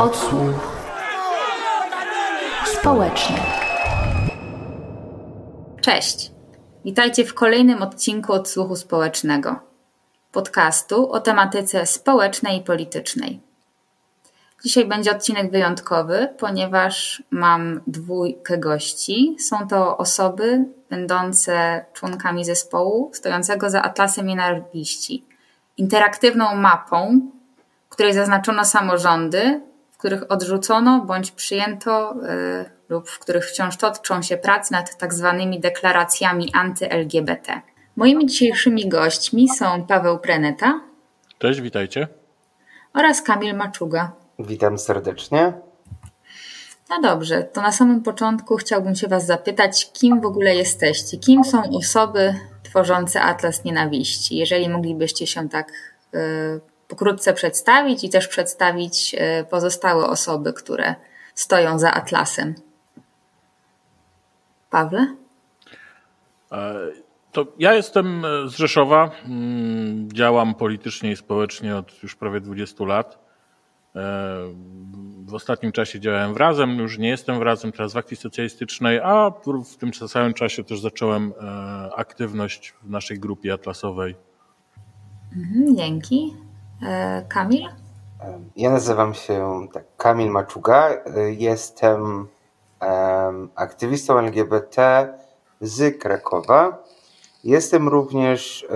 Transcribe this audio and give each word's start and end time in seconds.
Odsłuch 0.00 0.78
społeczny. 2.64 3.36
Cześć. 5.80 6.30
Witajcie 6.84 7.24
w 7.24 7.34
kolejnym 7.34 7.82
odcinku 7.82 8.32
Odsłuchu 8.32 8.76
Społecznego. 8.76 9.60
Podcastu 10.32 11.12
o 11.12 11.20
tematyce 11.20 11.86
społecznej 11.86 12.58
i 12.58 12.64
politycznej. 12.64 13.40
Dzisiaj 14.64 14.84
będzie 14.84 15.10
odcinek 15.10 15.50
wyjątkowy, 15.50 16.34
ponieważ 16.38 17.22
mam 17.30 17.80
dwójkę 17.86 18.58
gości. 18.58 19.36
Są 19.40 19.68
to 19.68 19.96
osoby 19.96 20.64
będące 20.90 21.84
członkami 21.92 22.44
zespołu 22.44 23.10
stojącego 23.14 23.70
za 23.70 23.82
Atlasem 23.82 24.26
Nienawiści, 24.26 25.24
interaktywną 25.76 26.54
mapą, 26.54 27.20
w 27.88 27.90
której 27.90 28.14
zaznaczono 28.14 28.64
samorządy, 28.64 29.67
których 29.98 30.32
odrzucono 30.32 31.00
bądź 31.00 31.30
przyjęto 31.30 32.12
y, 32.12 32.70
lub 32.88 33.08
w 33.08 33.18
których 33.18 33.46
wciąż 33.46 33.76
toczą 33.76 34.22
się 34.22 34.36
prace 34.36 34.74
nad 34.74 34.98
tak 34.98 35.14
zwanymi 35.14 35.60
deklaracjami 35.60 36.52
anty-LGBT. 36.54 37.60
Moimi 37.96 38.26
dzisiejszymi 38.26 38.88
gośćmi 38.88 39.48
są 39.48 39.86
Paweł 39.86 40.18
Preneta. 40.18 40.80
Cześć, 41.38 41.60
witajcie. 41.60 42.08
Oraz 42.94 43.22
Kamil 43.22 43.56
Maczuga. 43.56 44.12
Witam 44.38 44.78
serdecznie. 44.78 45.52
No 46.90 47.00
dobrze, 47.02 47.42
to 47.42 47.62
na 47.62 47.72
samym 47.72 48.02
początku 48.02 48.56
chciałbym 48.56 48.94
się 48.94 49.08
Was 49.08 49.26
zapytać, 49.26 49.92
kim 49.92 50.20
w 50.20 50.26
ogóle 50.26 50.54
jesteście? 50.54 51.18
Kim 51.18 51.44
są 51.44 51.62
osoby 51.70 52.34
tworzące 52.62 53.22
Atlas 53.22 53.64
Nienawiści? 53.64 54.36
Jeżeli 54.36 54.68
moglibyście 54.68 55.26
się 55.26 55.48
tak 55.48 55.72
y, 56.14 56.60
pokrótce 56.88 57.34
przedstawić 57.34 58.04
i 58.04 58.10
też 58.10 58.28
przedstawić 58.28 59.14
y, 59.14 59.44
pozostałe 59.50 60.06
osoby, 60.06 60.52
które 60.52 60.94
stoją 61.34 61.78
za 61.78 61.92
Atlasem. 61.92 62.54
Pawle? 64.70 65.14
E, 66.52 66.74
to 67.32 67.46
ja 67.58 67.74
jestem 67.74 68.22
z 68.46 68.56
Rzeszowa. 68.56 69.10
Mm, 69.24 70.12
działam 70.12 70.54
politycznie 70.54 71.12
i 71.12 71.16
społecznie 71.16 71.76
od 71.76 72.02
już 72.02 72.16
prawie 72.16 72.40
20 72.40 72.84
lat. 72.84 73.18
E, 73.96 74.00
w 75.24 75.34
ostatnim 75.34 75.72
czasie 75.72 76.00
działałem 76.00 76.34
w 76.34 76.36
Razem, 76.36 76.78
już 76.78 76.98
nie 76.98 77.08
jestem 77.08 77.38
w 77.38 77.42
Razem, 77.42 77.72
teraz 77.72 77.92
w 77.92 77.96
Akcji 77.96 78.16
Socjalistycznej, 78.16 79.00
a 79.00 79.32
w 79.64 79.76
tym 79.76 79.94
samym 79.94 80.34
czasie 80.34 80.64
też 80.64 80.80
zacząłem 80.80 81.32
e, 81.40 81.90
aktywność 81.96 82.74
w 82.82 82.90
naszej 82.90 83.18
grupie 83.18 83.52
atlasowej. 83.52 84.14
Mhm, 85.36 85.76
dzięki. 85.76 86.47
Kamil? 87.28 87.68
Ja 88.56 88.70
nazywam 88.70 89.14
się 89.14 89.66
tak, 89.72 89.84
Kamil 89.96 90.30
Maczuga. 90.30 90.90
Jestem 91.30 92.28
um, 92.80 93.48
aktywistą 93.54 94.18
LGBT 94.18 95.08
z 95.60 95.98
Krakowa. 96.02 96.84
Jestem 97.44 97.88
również 97.88 98.66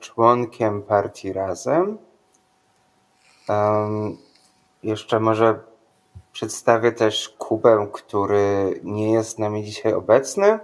członkiem 0.00 0.82
partii 0.82 1.32
Razem. 1.32 1.98
Um, 3.48 4.18
jeszcze 4.82 5.20
może 5.20 5.60
przedstawię 6.32 6.92
też 6.92 7.28
Kubę, 7.38 7.86
który 7.92 8.80
nie 8.84 9.12
jest 9.12 9.30
z 9.30 9.38
nami 9.38 9.64
dzisiaj 9.64 9.94
obecny. 9.94 10.58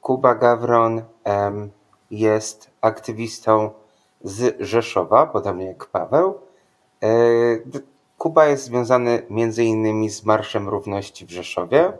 Kuba 0.00 0.34
Gawron 0.34 1.02
um, 1.24 1.70
jest 2.10 2.70
aktywistą 2.80 3.70
z 4.24 4.60
Rzeszowa, 4.60 5.26
podobnie 5.26 5.66
jak 5.66 5.86
Paweł. 5.86 6.40
E, 7.02 7.08
Kuba 8.18 8.46
jest 8.46 8.64
związany 8.64 9.22
innymi 9.58 10.10
z 10.10 10.24
Marszem 10.24 10.68
Równości 10.68 11.26
w 11.26 11.30
Rzeszowie. 11.30 11.92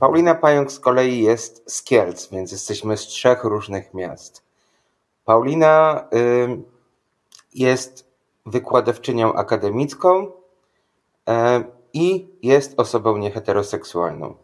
Paulina 0.00 0.34
Pająk 0.34 0.72
z 0.72 0.80
kolei 0.80 1.22
jest 1.22 1.62
z 1.66 1.82
Kielc, 1.82 2.28
więc 2.30 2.52
jesteśmy 2.52 2.96
z 2.96 3.00
trzech 3.00 3.44
różnych 3.44 3.94
miast. 3.94 4.42
Paulina 5.24 6.08
jest 7.54 8.08
wykładowczynią 8.46 9.32
akademicką 9.32 10.30
e, 11.28 11.64
i 11.92 12.28
jest 12.42 12.80
osobą 12.80 13.16
nieheteroseksualną. 13.16 14.34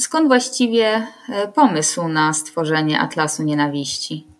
Skąd 0.00 0.28
właściwie 0.28 1.06
e, 1.28 1.48
pomysł 1.48 2.08
na 2.08 2.32
stworzenie 2.32 3.00
Atlasu 3.00 3.42
Nienawiści? 3.42 4.35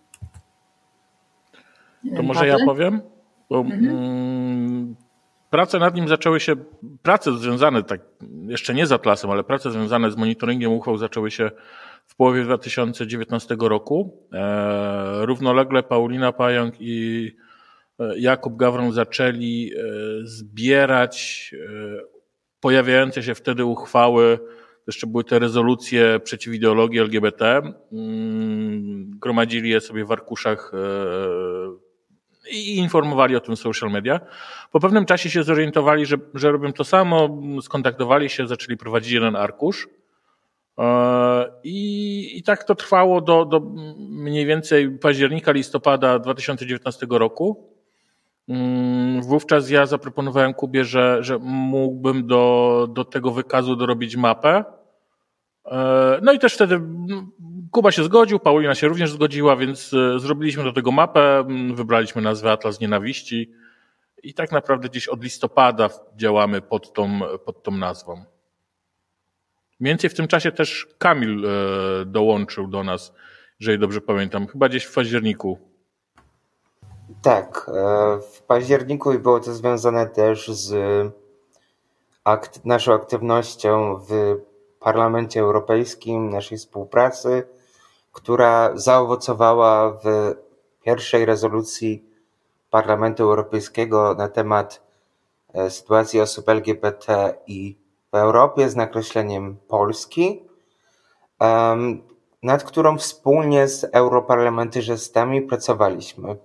To 2.16 2.22
może 2.22 2.46
ja 2.46 2.56
powiem? 2.66 3.00
Bo, 3.50 3.60
mhm. 3.60 3.88
mm, 3.88 4.96
prace 5.50 5.78
nad 5.78 5.94
nim 5.94 6.08
zaczęły 6.08 6.40
się, 6.40 6.56
prace 7.02 7.32
związane, 7.38 7.82
tak 7.82 8.00
jeszcze 8.48 8.74
nie 8.74 8.86
z 8.86 8.92
Atlasem, 8.92 9.30
ale 9.30 9.44
prace 9.44 9.70
związane 9.70 10.10
z 10.10 10.16
monitoringiem 10.16 10.72
uchwał 10.72 10.96
zaczęły 10.96 11.30
się 11.30 11.50
w 12.06 12.16
połowie 12.16 12.44
2019 12.44 13.56
roku. 13.60 14.26
E, 14.32 15.26
równolegle 15.26 15.82
Paulina 15.82 16.32
Pająk 16.32 16.74
i 16.80 17.30
e, 18.00 18.18
Jakub 18.18 18.56
Gawron 18.56 18.92
zaczęli 18.92 19.72
e, 19.76 19.82
zbierać 20.26 21.50
e, 21.54 22.16
pojawiające 22.60 23.22
się 23.22 23.34
wtedy 23.34 23.64
uchwały, 23.64 24.38
jeszcze 24.86 25.06
były 25.06 25.24
te 25.24 25.38
rezolucje 25.38 26.20
przeciw 26.20 26.54
ideologii 26.54 27.00
LGBT. 27.00 27.62
Mm, 27.92 29.10
gromadzili 29.18 29.70
je 29.70 29.80
sobie 29.80 30.04
w 30.04 30.12
arkuszach 30.12 30.72
i 32.50 32.76
informowali 32.76 33.36
o 33.36 33.40
tym 33.40 33.56
social 33.56 33.90
media. 33.90 34.20
Po 34.72 34.80
pewnym 34.80 35.06
czasie 35.06 35.30
się 35.30 35.42
zorientowali, 35.42 36.06
że, 36.06 36.16
że 36.34 36.52
robią 36.52 36.72
to 36.72 36.84
samo, 36.84 37.42
skontaktowali 37.62 38.30
się, 38.30 38.46
zaczęli 38.46 38.76
prowadzić 38.76 39.12
jeden 39.12 39.36
arkusz. 39.36 39.88
E, 40.78 41.52
I, 41.64 42.38
I 42.38 42.42
tak 42.42 42.64
to 42.64 42.74
trwało 42.74 43.20
do, 43.20 43.44
do 43.44 43.60
mniej 43.98 44.46
więcej 44.46 44.90
października, 44.90 45.52
listopada 45.52 46.18
2019 46.18 47.06
roku. 47.10 47.76
Mm, 48.48 49.22
wówczas 49.22 49.70
ja 49.70 49.86
zaproponowałem 49.86 50.54
Kubie, 50.54 50.84
że, 50.84 51.18
że 51.20 51.38
mógłbym 51.42 52.26
do, 52.26 52.86
do 52.90 53.04
tego 53.04 53.30
wykazu 53.30 53.76
dorobić 53.76 54.16
mapę. 54.16 54.64
E, 55.64 56.18
no 56.22 56.32
i 56.32 56.38
też 56.38 56.54
wtedy 56.54 56.80
Kuba 57.76 57.92
się 57.92 58.04
zgodził, 58.04 58.38
Paulina 58.38 58.74
się 58.74 58.88
również 58.88 59.10
zgodziła, 59.10 59.56
więc 59.56 59.92
e, 59.94 60.18
zrobiliśmy 60.18 60.64
do 60.64 60.72
tego 60.72 60.92
mapę, 60.92 61.44
wybraliśmy 61.74 62.22
nazwę 62.22 62.52
Atlas 62.52 62.80
Nienawiści 62.80 63.52
i 64.22 64.34
tak 64.34 64.52
naprawdę 64.52 64.88
gdzieś 64.88 65.08
od 65.08 65.22
listopada 65.22 65.88
działamy 66.14 66.60
pod 66.60 66.92
tą, 66.92 67.20
pod 67.44 67.62
tą 67.62 67.70
nazwą. 67.70 68.24
Mniej 69.80 69.90
więcej 69.90 70.10
w 70.10 70.14
tym 70.14 70.28
czasie 70.28 70.52
też 70.52 70.86
Kamil 70.98 71.46
e, 71.46 71.50
dołączył 72.04 72.66
do 72.66 72.84
nas, 72.84 73.12
jeżeli 73.60 73.78
dobrze 73.78 74.00
pamiętam, 74.00 74.46
chyba 74.46 74.68
gdzieś 74.68 74.84
w 74.84 74.94
październiku. 74.94 75.58
Tak, 77.22 77.70
w 78.32 78.42
październiku 78.42 79.12
i 79.12 79.18
było 79.18 79.40
to 79.40 79.54
związane 79.54 80.06
też 80.06 80.48
z 80.48 80.74
akt, 82.24 82.64
naszą 82.64 82.94
aktywnością 82.94 83.96
w 84.08 84.36
Parlamencie 84.80 85.40
Europejskim, 85.40 86.30
naszej 86.30 86.58
współpracy, 86.58 87.55
która 88.16 88.70
zaowocowała 88.74 89.90
w 89.90 90.34
pierwszej 90.84 91.24
rezolucji 91.24 92.04
Parlamentu 92.70 93.22
Europejskiego 93.22 94.14
na 94.14 94.28
temat 94.28 94.82
e, 95.54 95.70
sytuacji 95.70 96.20
osób 96.20 96.48
LGBT 96.48 97.34
i 97.46 97.76
w 98.12 98.16
Europie 98.16 98.68
z 98.68 98.76
nakreśleniem 98.76 99.56
Polski, 99.68 100.42
nad 102.42 102.64
którą 102.64 102.98
wspólnie 102.98 103.68
z 103.68 103.84
europarlamentarzystami 103.92 105.42
pracowaliśmy. 105.42 106.36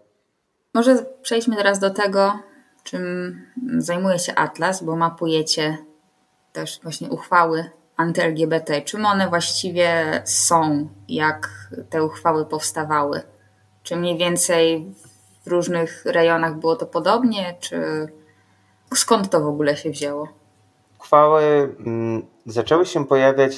Może 0.73 1.05
przejdźmy 1.21 1.55
teraz 1.55 1.79
do 1.79 1.89
tego, 1.89 2.39
czym 2.83 3.35
zajmuje 3.77 4.19
się 4.19 4.35
Atlas, 4.35 4.83
bo 4.83 4.95
mapujecie 4.95 5.77
też 6.53 6.79
właśnie 6.83 7.09
uchwały 7.09 7.71
anty-LGBT. 8.01 8.81
Czym 8.81 9.06
one 9.06 9.30
właściwie 9.30 10.21
są? 10.25 10.88
Jak 11.09 11.50
te 11.89 12.03
uchwały 12.03 12.45
powstawały? 12.45 13.21
Czy 13.83 13.95
mniej 13.95 14.18
więcej 14.18 14.94
w 15.45 15.48
różnych 15.48 16.06
rejonach 16.06 16.59
było 16.59 16.75
to 16.75 16.86
podobnie? 16.86 17.56
Czy 17.59 18.07
skąd 18.95 19.30
to 19.30 19.42
w 19.42 19.48
ogóle 19.48 19.77
się 19.77 19.89
wzięło? 19.89 20.27
Uchwały 21.00 21.75
mm, 21.80 22.25
zaczęły 22.45 22.86
się 22.86 23.06
pojawiać. 23.06 23.53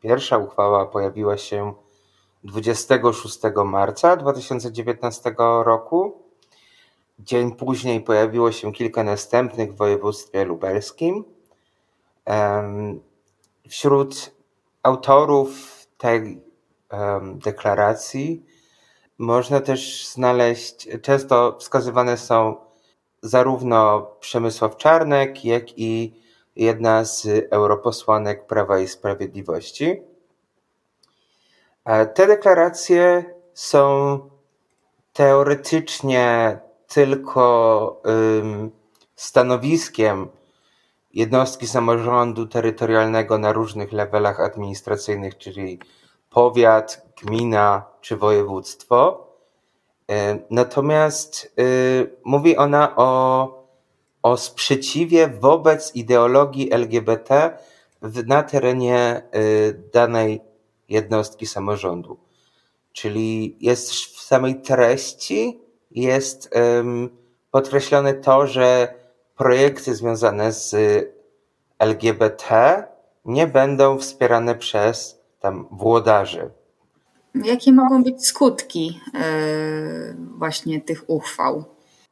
Pierwsza 0.00 0.38
uchwała 0.38 0.86
pojawiła 0.86 1.36
się 1.36 1.74
26 2.44 3.38
marca 3.64 4.16
2019 4.16 5.34
roku. 5.38 6.22
Dzień 7.18 7.52
później 7.52 8.00
pojawiło 8.00 8.52
się 8.52 8.72
kilka 8.72 9.04
następnych 9.04 9.72
w 9.72 9.76
województwie 9.76 10.44
lubelskim. 10.44 11.24
Wśród 13.68 14.34
autorów 14.82 15.50
tej 15.98 16.42
deklaracji 17.34 18.46
można 19.18 19.60
też 19.60 20.08
znaleźć, 20.08 20.88
często 21.02 21.56
wskazywane 21.60 22.16
są 22.16 22.56
zarówno 23.22 24.06
Przemysław 24.20 24.76
Czarnek, 24.76 25.44
jak 25.44 25.78
i 25.78 26.22
jedna 26.56 27.04
z 27.04 27.28
europosłanek 27.50 28.46
Prawa 28.46 28.78
i 28.78 28.88
Sprawiedliwości. 28.88 30.02
Te 32.14 32.26
deklaracje 32.26 33.24
są 33.54 34.18
teoretycznie 35.12 36.58
tylko 36.88 38.02
stanowiskiem 39.16 40.28
jednostki 41.14 41.66
samorządu 41.66 42.46
terytorialnego 42.46 43.38
na 43.38 43.52
różnych 43.52 43.92
levelach 43.92 44.40
administracyjnych, 44.40 45.38
czyli 45.38 45.78
powiat, 46.30 47.06
gmina 47.22 47.84
czy 48.00 48.16
województwo. 48.16 49.26
E, 50.10 50.38
natomiast 50.50 51.52
y, 51.58 52.16
mówi 52.24 52.56
ona 52.56 52.96
o, 52.96 53.48
o 54.22 54.36
sprzeciwie 54.36 55.28
wobec 55.28 55.96
ideologii 55.96 56.72
LGBT 56.72 57.58
na 58.26 58.42
terenie 58.42 59.22
y, 59.34 59.90
danej 59.92 60.40
jednostki 60.88 61.46
samorządu. 61.46 62.18
Czyli 62.92 63.56
jest 63.60 63.92
w 63.92 64.20
samej 64.20 64.60
treści 64.60 65.60
jest 65.90 66.50
podkreślone 67.50 68.14
to, 68.14 68.46
że 68.46 68.94
projekty 69.42 69.94
związane 69.94 70.52
z 70.52 70.74
LGBT 71.78 72.84
nie 73.24 73.46
będą 73.46 73.98
wspierane 73.98 74.54
przez 74.54 75.20
tam 75.40 75.68
włodarzy. 75.70 76.50
Jakie 77.34 77.72
mogą 77.72 78.02
być 78.02 78.26
skutki 78.26 79.00
e, 79.14 80.14
właśnie 80.38 80.80
tych 80.80 81.04
uchwał? 81.06 81.64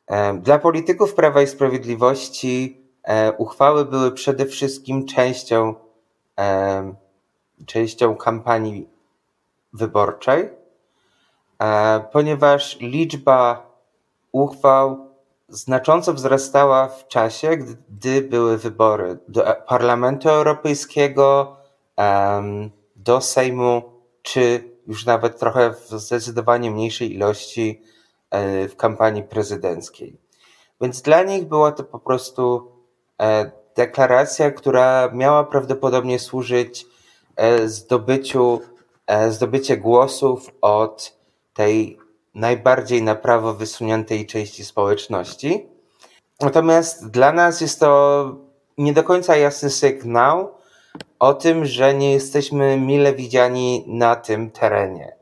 E, 0.07 0.35
dla 0.35 0.59
polityków 0.59 1.15
Prawa 1.15 1.43
i 1.43 1.47
Sprawiedliwości 1.47 2.81
e, 3.03 3.33
uchwały 3.33 3.85
były 3.85 4.13
przede 4.13 4.47
wszystkim 4.47 5.07
częścią, 5.07 5.75
częścią 7.67 8.17
kampanii 8.17 8.89
wyborczej, 9.73 10.49
ponieważ 12.13 12.81
liczba 12.81 13.71
uchwał 14.33 15.10
znacząco 15.51 16.15
wzrastała 16.15 16.89
w 16.89 17.09
czasie, 17.09 17.57
gdy 17.57 18.23
były 18.23 18.59
wybory 18.59 19.19
do 19.29 19.45
Parlamentu 19.67 20.29
Europejskiego, 20.29 21.57
do 22.97 23.21
Sejmu, 23.21 23.83
czy 24.23 24.71
już 24.87 25.07
nawet 25.07 25.39
trochę 25.39 25.71
w 25.71 25.89
zdecydowanie 25.89 26.71
mniejszej 26.71 27.15
ilości 27.15 27.83
e, 28.31 28.69
w 28.69 28.77
kampanii 28.77 29.23
prezydenckiej. 29.23 30.17
Więc 30.81 31.03
dla 31.03 31.23
nich 31.23 31.45
była 31.45 31.73
to 31.73 31.85
po 31.85 31.99
prostu 31.99 32.73
e, 33.23 33.51
deklaracja, 33.77 34.51
która 34.51 35.11
miała 35.13 35.45
prawdopodobnie 35.45 36.19
służyć 36.19 36.87
e, 37.37 37.69
zdobyciu, 37.69 38.61
zdobycie 39.31 39.77
głosów 39.77 40.51
od 40.61 41.19
tej 41.55 42.00
najbardziej 42.35 43.03
na 43.03 43.15
prawo 43.15 43.55
wysuniętej 43.55 44.27
części 44.27 44.65
społeczności. 44.65 45.67
Natomiast 46.41 47.11
dla 47.11 47.33
nas 47.33 47.61
jest 47.61 47.81
to 47.81 48.37
nie 48.79 48.93
do 48.93 49.03
końca 49.03 49.37
jasny 49.37 49.71
sygnał 49.71 50.55
o 51.19 51.35
tym, 51.35 51.67
że 51.67 51.95
nie 51.95 52.13
jesteśmy 52.13 52.77
mile 52.77 53.15
widziani 53.15 53.85
na 53.87 54.17
tym 54.17 54.51
terenie. 54.51 55.17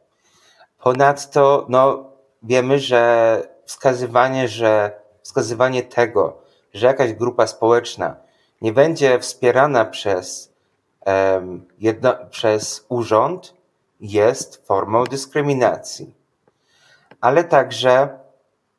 Ponadto 0.83 1.67
no, 1.69 2.05
wiemy, 2.43 2.79
że 2.79 3.43
wskazywanie, 3.65 4.49
że 4.49 5.01
wskazywanie 5.23 5.83
tego, 5.83 6.43
że 6.75 6.87
jakaś 6.87 7.13
grupa 7.13 7.47
społeczna 7.47 8.17
nie 8.61 8.73
będzie 8.73 9.19
wspierana 9.19 9.85
przez, 9.85 10.53
um, 11.07 11.67
jedno, 11.79 12.15
przez 12.31 12.87
urząd, 12.89 13.55
jest 14.01 14.67
formą 14.67 15.05
dyskryminacji 15.05 16.18
ale 17.21 17.45
także 17.45 18.19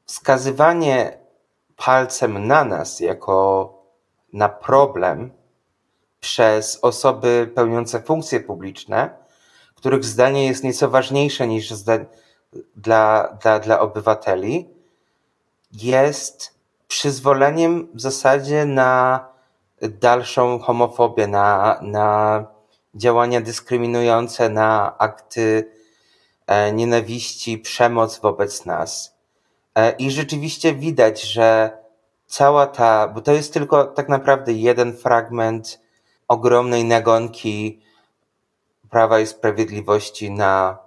wskazywanie 0.06 1.18
palcem 1.76 2.48
na 2.48 2.64
nas 2.64 3.00
jako 3.00 3.70
na 4.34 4.50
problem 4.50 5.32
przez 6.20 6.80
osoby 6.82 7.52
pełniące 7.56 8.02
funkcje 8.02 8.40
publiczne, 8.40 9.10
których 9.76 10.06
zdanie 10.06 10.48
jest 10.48 10.64
nieco 10.64 10.90
ważniejsze 10.90 11.48
niż 11.48 11.74
dla, 12.76 13.28
dla, 13.42 13.60
dla 13.60 13.80
obywateli, 13.80 14.70
jest 15.72 16.60
przyzwoleniem 16.88 17.88
w 17.94 18.02
zasadzie 18.02 18.66
na 18.66 19.26
dalszą 19.82 20.60
homofobię, 20.60 21.28
na, 21.28 21.80
na 21.82 22.46
działania 22.96 23.42
dyskryminujące, 23.42 24.50
na 24.50 24.98
akty 24.98 25.72
nienawiści, 26.74 27.58
przemoc 27.58 28.20
wobec 28.20 28.66
nas. 28.66 29.16
E, 29.76 29.92
I 29.92 30.12
rzeczywiście 30.12 30.74
widać, 30.74 31.22
że 31.22 31.78
cała 32.26 32.68
ta, 32.68 33.08
bo 33.08 33.22
to 33.22 33.32
jest 33.32 33.54
tylko 33.54 33.86
tak 33.86 34.10
naprawdę 34.10 34.54
jeden 34.54 34.98
fragment 34.98 35.80
ogromnej 36.28 36.86
nagonki 36.86 37.82
Prawa 38.90 39.20
i 39.20 39.28
Sprawiedliwości 39.28 40.32
na 40.32 40.78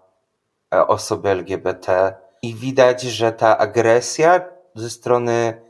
e, 0.75 0.87
osoby 0.87 1.29
LGBT. 1.29 2.15
I 2.43 2.55
widać, 2.55 3.03
że 3.03 3.33
ta 3.33 3.59
agresja 3.59 4.41
ze 4.75 4.91
strony 4.91 5.63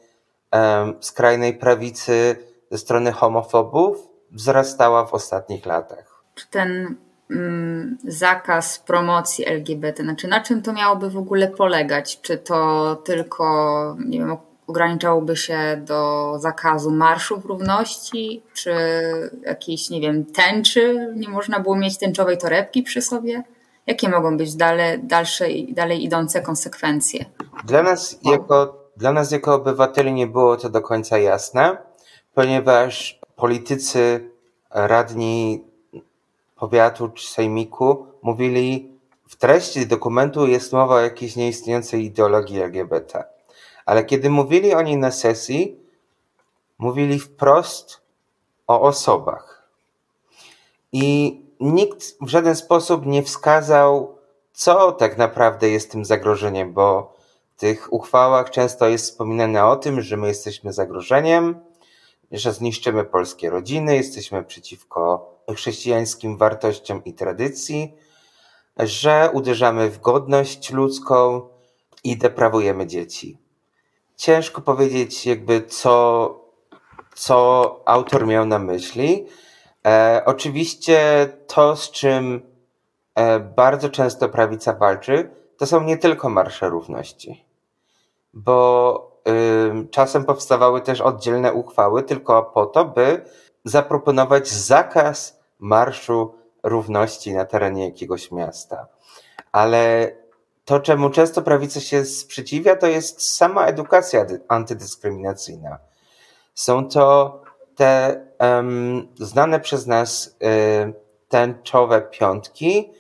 skrajnej 1.00 1.55
prawicy, 1.55 2.37
ze 2.71 2.79
strony 2.79 3.12
homofobów 3.12 4.09
wzrastała 4.31 5.06
w 5.06 5.15
ostatnich 5.15 5.67
latach. 5.67 6.23
Czy 6.35 6.50
ten 6.50 6.97
zakaz 8.05 8.79
promocji 8.79 9.46
LGBT? 9.49 10.02
Znaczy, 10.02 10.29
na 10.29 10.40
czym 10.40 10.62
to 10.62 10.73
miałoby 10.73 11.11
w 11.11 11.17
ogóle 11.17 11.49
polegać? 11.49 12.20
Czy 12.20 12.38
to 12.38 12.96
tylko, 13.05 13.96
nie 14.06 14.19
wiem, 14.19 14.37
ograniczałoby 14.67 15.37
się 15.37 15.82
do 15.87 16.32
zakazu 16.38 16.90
marszów 16.90 17.44
równości, 17.44 18.43
czy 18.55 18.75
jakiejś, 19.46 19.90
nie 19.90 20.00
wiem, 20.00 20.25
tęczy? 20.25 21.12
Nie 21.17 21.29
można 21.29 21.61
było 21.61 21.76
mieć 21.76 21.99
tęczowej 21.99 22.38
torebki 22.38 22.82
przy 22.82 23.02
sobie? 23.02 23.43
Jakie 23.87 24.08
mogą 24.08 24.37
być 24.37 24.55
dalej, 24.55 25.00
dalsze, 25.02 25.46
dalej 25.69 26.05
idące 26.05 26.43
konsekwencje? 26.43 27.25
Dla 27.64 27.82
nas, 27.82 28.19
jako, 28.25 28.88
dla 28.96 29.12
nas 29.12 29.31
jako 29.31 29.55
obywateli 29.55 30.12
nie 30.12 30.26
było 30.26 30.56
to 30.56 30.70
do 30.70 30.81
końca 30.81 31.19
jasne, 31.19 31.76
ponieważ 32.35 33.20
politycy, 33.37 34.30
radni 34.71 35.64
powiatu 36.62 37.09
czy 37.09 37.28
sejmiku 37.28 38.07
mówili, 38.23 38.92
w 39.28 39.37
treści 39.37 39.87
dokumentu 39.87 40.47
jest 40.47 40.73
mowa 40.73 40.95
o 40.95 41.00
jakiejś 41.00 41.37
nieistniejącej 41.37 42.04
ideologii 42.04 42.61
LGBT. 42.61 43.25
Ale 43.87 44.04
kiedy 44.04 44.31
mówili 44.31 44.75
o 44.75 44.83
niej 44.83 44.97
na 44.97 45.11
sesji, 45.11 45.81
mówili 46.78 47.19
wprost 47.19 48.00
o 48.66 48.81
osobach. 48.81 49.69
I 50.92 51.40
nikt 51.61 52.16
w 52.21 52.28
żaden 52.28 52.57
sposób 52.57 53.07
nie 53.07 53.23
wskazał, 53.23 54.19
co 54.52 54.92
tak 54.92 55.19
naprawdę 55.19 55.69
jest 55.69 55.90
tym 55.90 56.04
zagrożeniem, 56.04 56.73
bo 56.73 57.14
w 57.57 57.61
tych 57.61 57.92
uchwałach 57.92 58.50
często 58.50 58.88
jest 58.88 59.04
wspominane 59.04 59.66
o 59.66 59.76
tym, 59.76 60.02
że 60.02 60.16
my 60.16 60.28
jesteśmy 60.28 60.73
zagrożeniem, 60.73 61.61
że 62.33 62.52
zniszczymy 62.52 63.04
polskie 63.04 63.50
rodziny, 63.50 63.97
jesteśmy 63.97 64.45
przeciwko 64.45 65.32
chrześcijańskim 65.54 66.37
wartościom 66.37 67.04
i 67.04 67.14
tradycji, 67.14 67.94
że 68.78 69.30
uderzamy 69.32 69.90
w 69.90 70.00
godność 70.00 70.72
ludzką 70.72 71.49
i 72.04 72.16
deprawujemy 72.16 72.87
dzieci. 72.87 73.38
Ciężko 74.16 74.61
powiedzieć, 74.61 75.26
jakby 75.26 75.62
co, 75.62 76.34
co 77.14 77.80
autor 77.84 78.26
miał 78.26 78.46
na 78.46 78.58
myśli. 78.58 79.26
E, 79.87 80.22
oczywiście 80.26 81.28
to, 81.46 81.76
z 81.76 81.90
czym 81.90 82.42
e, 83.14 83.40
bardzo 83.40 83.88
często 83.88 84.28
prawica 84.28 84.72
walczy, 84.72 85.30
to 85.62 85.66
są 85.66 85.82
nie 85.82 85.99
tylko 85.99 86.28
marsze 86.28 86.68
równości, 86.68 87.44
bo 88.34 89.20
y, 89.28 89.88
czasem 89.90 90.25
powstawały 90.25 90.80
też 90.80 91.00
oddzielne 91.00 91.52
uchwały 91.52 92.02
tylko 92.02 92.42
po 92.42 92.66
to, 92.66 92.84
by 92.84 93.25
zaproponować 93.64 94.49
zakaz 94.49 95.40
marszu 95.59 96.35
równości 96.62 97.33
na 97.33 97.45
terenie 97.45 97.85
jakiegoś 97.85 98.31
miasta. 98.31 98.87
Ale 99.52 100.12
to, 100.64 100.81
czemu 100.81 101.11
często 101.11 101.42
prawica 101.42 101.81
się 101.81 102.04
sprzeciwia, 102.04 102.76
to 102.76 102.87
jest 102.87 103.35
sama 103.37 103.66
edukacja 103.66 104.26
antydyskryminacyjna. 104.49 105.78
Są 106.54 106.88
to 106.88 107.40
te 107.76 108.21
um, 108.40 109.09
znane 109.14 109.61
przez 109.61 109.87
nas 109.87 110.37
y, 110.88 110.92
tęczowe 111.28 112.02
piątki, 112.02 112.90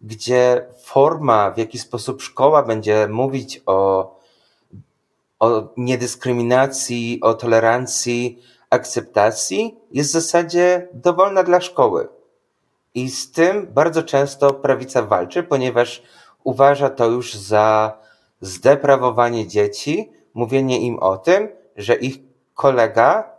gdzie 0.00 0.66
forma, 0.84 1.50
w 1.50 1.58
jaki 1.58 1.78
sposób 1.78 2.22
szkoła 2.22 2.62
będzie 2.62 3.08
mówić 3.08 3.62
o 3.66 4.18
o 5.38 5.68
niedyskryminacji, 5.76 7.18
o 7.22 7.34
tolerancji, 7.34 8.42
akceptacji 8.70 9.78
jest 9.90 10.10
w 10.10 10.12
zasadzie 10.12 10.88
dowolna 10.92 11.42
dla 11.42 11.60
szkoły. 11.60 12.08
I 12.94 13.10
z 13.10 13.32
tym 13.32 13.66
bardzo 13.66 14.02
często 14.02 14.54
prawica 14.54 15.02
walczy, 15.02 15.42
ponieważ 15.42 16.02
uważa 16.44 16.90
to 16.90 17.06
już 17.06 17.34
za 17.34 17.98
zdeprawowanie 18.40 19.46
dzieci, 19.46 20.12
mówienie 20.34 20.80
im 20.80 20.98
o 20.98 21.16
tym, 21.16 21.48
że 21.76 21.94
ich 21.94 22.18
kolega, 22.54 23.30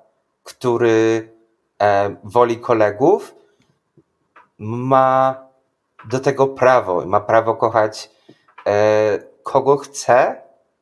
który 0.44 1.32
e, 1.82 2.16
woli 2.24 2.58
kolegów, 2.58 3.36
ma 4.58 5.36
do 6.10 6.20
tego 6.20 6.48
prawo, 6.48 7.06
ma 7.06 7.20
prawo 7.20 7.56
kochać 7.56 8.12
e, 8.68 9.20
kogo 9.44 9.78
chce 9.78 10.42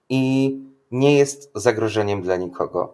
i 0.10 0.54
nie 0.92 1.18
jest 1.18 1.52
zagrożeniem 1.56 2.22
dla 2.22 2.36
nikogo. 2.36 2.94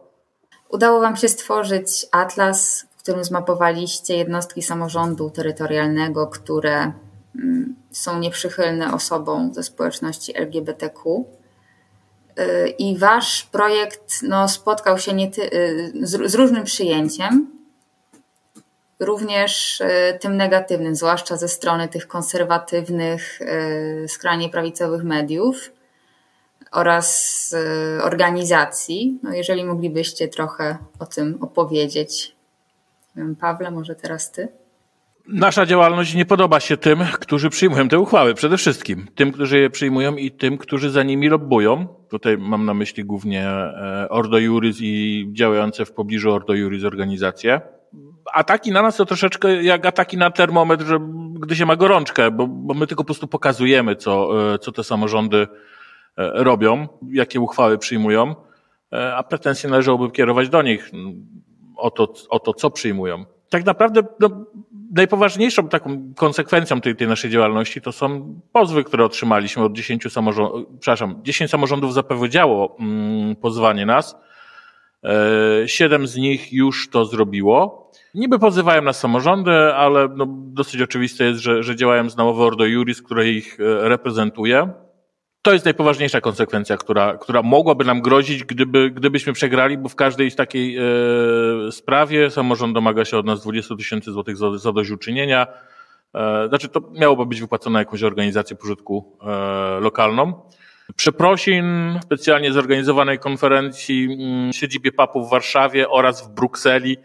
Udało 0.73 1.01
Wam 1.01 1.15
się 1.17 1.29
stworzyć 1.29 2.05
atlas, 2.11 2.85
w 2.91 2.97
którym 2.97 3.23
zmapowaliście 3.23 4.17
jednostki 4.17 4.61
samorządu 4.61 5.29
terytorialnego, 5.29 6.27
które 6.27 6.91
mm, 7.35 7.75
są 7.91 8.19
nieprzychylne 8.19 8.93
osobom 8.93 9.53
ze 9.53 9.63
społeczności 9.63 10.37
LGBTQ. 10.37 11.25
Y, 12.39 12.69
I 12.69 12.97
wasz 12.97 13.43
projekt 13.43 14.21
no, 14.21 14.47
spotkał 14.47 14.97
się 14.97 15.31
ty, 15.31 15.53
y, 15.53 15.91
z, 16.01 16.31
z 16.31 16.35
różnym 16.35 16.63
przyjęciem, 16.63 17.51
również 18.99 19.81
y, 19.81 20.17
tym 20.19 20.37
negatywnym, 20.37 20.95
zwłaszcza 20.95 21.37
ze 21.37 21.47
strony 21.47 21.87
tych 21.87 22.07
konserwatywnych, 22.07 23.39
skrajnie 24.07 24.49
prawicowych 24.49 25.03
mediów 25.03 25.71
oraz 26.73 27.55
organizacji. 28.01 29.19
No, 29.23 29.33
jeżeli 29.33 29.63
moglibyście 29.63 30.27
trochę 30.27 30.77
o 30.99 31.05
tym 31.05 31.37
opowiedzieć. 31.41 32.35
Pawle, 33.39 33.71
może 33.71 33.95
teraz 33.95 34.31
ty? 34.31 34.47
Nasza 35.27 35.65
działalność 35.65 36.13
nie 36.13 36.25
podoba 36.25 36.59
się 36.59 36.77
tym, 36.77 36.99
którzy 37.19 37.49
przyjmują 37.49 37.87
te 37.87 37.99
uchwały, 37.99 38.33
przede 38.33 38.57
wszystkim. 38.57 39.07
Tym, 39.15 39.31
którzy 39.31 39.59
je 39.59 39.69
przyjmują 39.69 40.15
i 40.15 40.31
tym, 40.31 40.57
którzy 40.57 40.89
za 40.89 41.03
nimi 41.03 41.29
lobbują. 41.29 41.87
Tutaj 42.09 42.37
mam 42.37 42.65
na 42.65 42.73
myśli 42.73 43.05
głównie 43.05 43.47
e, 43.47 44.07
Ordo 44.09 44.37
Juris 44.37 44.77
i 44.81 45.25
działające 45.33 45.85
w 45.85 45.91
pobliżu 45.91 46.33
Ordo 46.33 46.53
Juris 46.53 46.83
organizacje. 46.83 47.61
Ataki 48.33 48.71
na 48.71 48.81
nas 48.81 48.95
to 48.95 49.05
troszeczkę 49.05 49.63
jak 49.63 49.85
ataki 49.85 50.17
na 50.17 50.31
termometr, 50.31 50.85
że 50.85 50.99
gdy 51.39 51.55
się 51.55 51.65
ma 51.65 51.75
gorączkę, 51.75 52.31
bo, 52.31 52.47
bo 52.47 52.73
my 52.73 52.87
tylko 52.87 53.03
po 53.03 53.07
prostu 53.07 53.27
pokazujemy, 53.27 53.95
co, 53.95 54.29
e, 54.53 54.59
co 54.59 54.71
te 54.71 54.83
samorządy 54.83 55.47
robią, 56.17 56.87
jakie 57.11 57.39
uchwały 57.39 57.77
przyjmują, 57.77 58.35
a 59.15 59.23
pretensje 59.23 59.69
należałoby 59.69 60.11
kierować 60.11 60.49
do 60.49 60.61
nich 60.61 60.91
o 61.77 61.91
to, 61.91 62.13
o 62.29 62.39
to 62.39 62.53
co 62.53 62.69
przyjmują. 62.69 63.25
Tak 63.49 63.65
naprawdę 63.65 64.01
no, 64.19 64.29
najpoważniejszą 64.95 65.69
taką 65.69 66.13
konsekwencją 66.15 66.81
tej, 66.81 66.95
tej 66.95 67.07
naszej 67.07 67.31
działalności 67.31 67.81
to 67.81 67.91
są 67.91 68.35
pozwy, 68.51 68.83
które 68.83 69.05
otrzymaliśmy 69.05 69.63
od 69.63 69.73
10 69.73 70.13
samorządów, 70.13 70.65
przepraszam, 70.79 71.19
10 71.23 71.51
samorządów 71.51 71.93
zapowiedziało 71.93 72.77
mm, 72.79 73.35
pozwanie 73.35 73.85
nas. 73.85 74.15
E, 75.03 75.67
siedem 75.67 76.07
z 76.07 76.15
nich 76.15 76.53
już 76.53 76.89
to 76.89 77.05
zrobiło. 77.05 77.91
Niby 78.13 78.39
pozywają 78.39 78.81
nas 78.81 78.99
samorządy, 78.99 79.51
ale 79.73 80.07
no, 80.15 80.25
dosyć 80.29 80.81
oczywiste 80.81 81.23
jest, 81.23 81.39
że, 81.39 81.63
że 81.63 81.75
działają 81.75 82.09
z 82.09 82.17
namowy 82.17 82.43
Ordo 82.43 82.65
Juris, 82.65 83.01
które 83.01 83.29
ich 83.29 83.59
e, 83.59 83.89
reprezentuje. 83.89 84.69
To 85.43 85.53
jest 85.53 85.65
najpoważniejsza 85.65 86.21
konsekwencja, 86.21 86.77
która, 86.77 87.17
która 87.17 87.41
mogłaby 87.41 87.85
nam 87.85 88.01
grozić, 88.01 88.43
gdyby, 88.43 88.91
gdybyśmy 88.91 89.33
przegrali, 89.33 89.77
bo 89.77 89.89
w 89.89 89.95
każdej 89.95 90.31
takiej 90.31 90.77
e, 90.77 90.81
sprawie 91.71 92.29
samorząd 92.29 92.73
domaga 92.73 93.05
się 93.05 93.17
od 93.17 93.25
nas 93.25 93.41
20 93.41 93.75
tysięcy 93.75 94.11
złotych 94.11 94.37
za 94.37 94.57
zadośćuczynienia. 94.57 95.47
E, 96.15 96.47
znaczy, 96.49 96.69
to 96.69 96.81
miałoby 96.99 97.25
być 97.25 97.41
wypłacone 97.41 97.79
jakąś 97.79 98.03
organizację 98.03 98.55
pożytku 98.55 99.17
e, 99.21 99.79
lokalną. 99.79 100.33
Przeprosin 100.95 101.99
specjalnie 102.03 102.53
zorganizowanej 102.53 103.19
konferencji 103.19 104.17
w 104.53 104.55
siedzibie 104.55 104.91
PAP-u 104.91 105.27
w 105.27 105.29
Warszawie 105.29 105.89
oraz 105.89 106.27
w 106.27 106.33
Brukseli. 106.33 106.97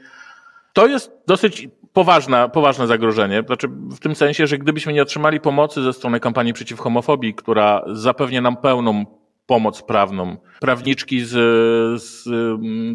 To 0.78 0.86
jest 0.86 1.12
dosyć 1.26 1.68
poważna, 1.92 2.48
poważne 2.48 2.86
zagrożenie. 2.86 3.42
Znaczy 3.46 3.68
w 3.68 3.98
tym 3.98 4.14
sensie, 4.14 4.46
że 4.46 4.58
gdybyśmy 4.58 4.92
nie 4.92 5.02
otrzymali 5.02 5.40
pomocy 5.40 5.82
ze 5.82 5.92
strony 5.92 6.20
kampanii 6.20 6.52
przeciw 6.52 6.78
homofobii, 6.78 7.34
która 7.34 7.84
zapewnia 7.86 8.40
nam 8.40 8.56
pełną 8.56 9.04
pomoc 9.46 9.82
prawną. 9.82 10.36
Prawniczki 10.60 11.20
z, 11.20 11.32
z 12.02 12.28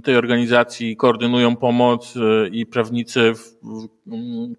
tej 0.03 0.15
organizacji 0.15 0.97
koordynują 0.97 1.55
pomoc 1.55 2.15
y, 2.15 2.49
i 2.51 2.65
prawnicy 2.65 3.33
w, 3.33 3.39
w 3.63 3.87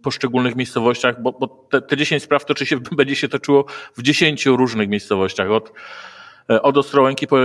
poszczególnych 0.03 0.57
miejscowościach, 0.57 1.23
bo, 1.23 1.33
bo 1.33 1.47
te, 1.71 1.83
te 1.83 1.97
10 1.97 2.23
spraw 2.23 2.45
toczy 2.45 2.67
się, 2.67 2.77
będzie 2.97 3.17
się 3.17 3.29
toczyło 3.29 3.65
w 3.97 4.03
10 4.03 4.47
różnych 4.47 4.89
miejscowościach, 4.89 5.51
od, 5.51 5.73
e, 6.51 6.63
od 6.63 6.79
Ostrołęki 6.79 7.27
po, 7.27 7.37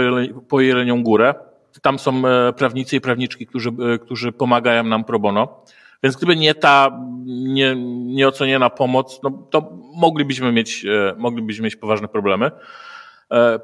po 0.47 0.61
Jelenią 0.61 1.03
Górę. 1.03 1.35
Tam 1.81 1.99
są 1.99 2.27
e, 2.27 2.53
prawnicy 2.53 2.95
i 2.95 3.01
prawniczki, 3.01 3.47
którzy, 3.47 3.69
e, 3.69 3.97
którzy 3.97 4.31
pomagają 4.31 4.83
nam 4.83 5.03
pro 5.03 5.19
bono. 5.19 5.63
Więc 6.03 6.15
gdyby 6.15 6.35
nie 6.35 6.55
ta 6.55 6.99
nie, 7.25 7.75
nieoceniona 8.05 8.69
pomoc, 8.69 9.19
no, 9.23 9.47
to 9.49 9.69
moglibyśmy 9.95 10.51
mieć, 10.51 10.85
e, 10.85 11.15
moglibyśmy 11.17 11.63
mieć 11.63 11.75
poważne 11.75 12.07
problemy. 12.07 12.51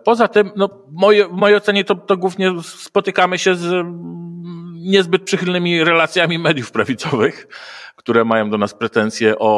Poza 0.04 0.28
tym, 0.28 0.52
no, 0.56 0.70
moje, 0.92 1.28
w 1.28 1.32
mojej 1.32 1.58
ocenie 1.58 1.84
to, 1.84 1.96
to 1.96 2.18
głównie 2.18 2.52
spotykamy 2.64 3.38
się 3.38 3.56
z 3.56 3.66
mm, 3.66 4.74
niezbyt 4.76 5.24
przychylnymi 5.24 5.84
relacjami 5.84 6.40
mediów 6.40 6.72
prawicowych, 6.72 7.48
które 8.06 8.26
mają 8.26 8.50
do 8.50 8.58
nas 8.58 8.74
pretensje 8.74 9.40
o, 9.40 9.50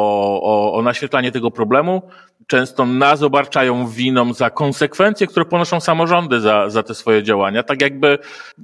o, 0.42 0.72
o 0.72 0.82
naświetlanie 0.82 1.32
tego 1.32 1.50
problemu 1.50 2.02
często 2.46 2.86
nas 2.86 3.22
obarczają 3.22 3.86
winą 3.86 4.32
za 4.32 4.50
konsekwencje, 4.50 5.26
które 5.26 5.44
ponoszą 5.44 5.80
samorządy 5.80 6.40
za, 6.40 6.70
za 6.70 6.82
te 6.82 6.94
swoje 6.94 7.22
działania. 7.22 7.62
Tak 7.62 7.82
jakby 7.82 8.18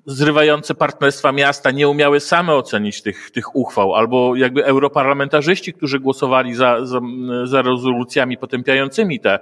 zrywające 0.06 0.74
partnerstwa 0.74 1.32
miasta 1.32 1.70
nie 1.70 1.88
umiały 1.88 2.20
same 2.20 2.54
ocenić 2.54 3.02
tych, 3.02 3.30
tych 3.30 3.56
uchwał, 3.56 3.94
albo 3.94 4.36
jakby 4.36 4.64
europarlamentarzyści, 4.64 5.72
którzy 5.72 6.00
głosowali 6.00 6.54
za, 6.54 6.86
za, 6.86 7.00
za 7.44 7.62
rezolucjami 7.62 8.38
potępiającymi 8.38 9.20
te, 9.20 9.38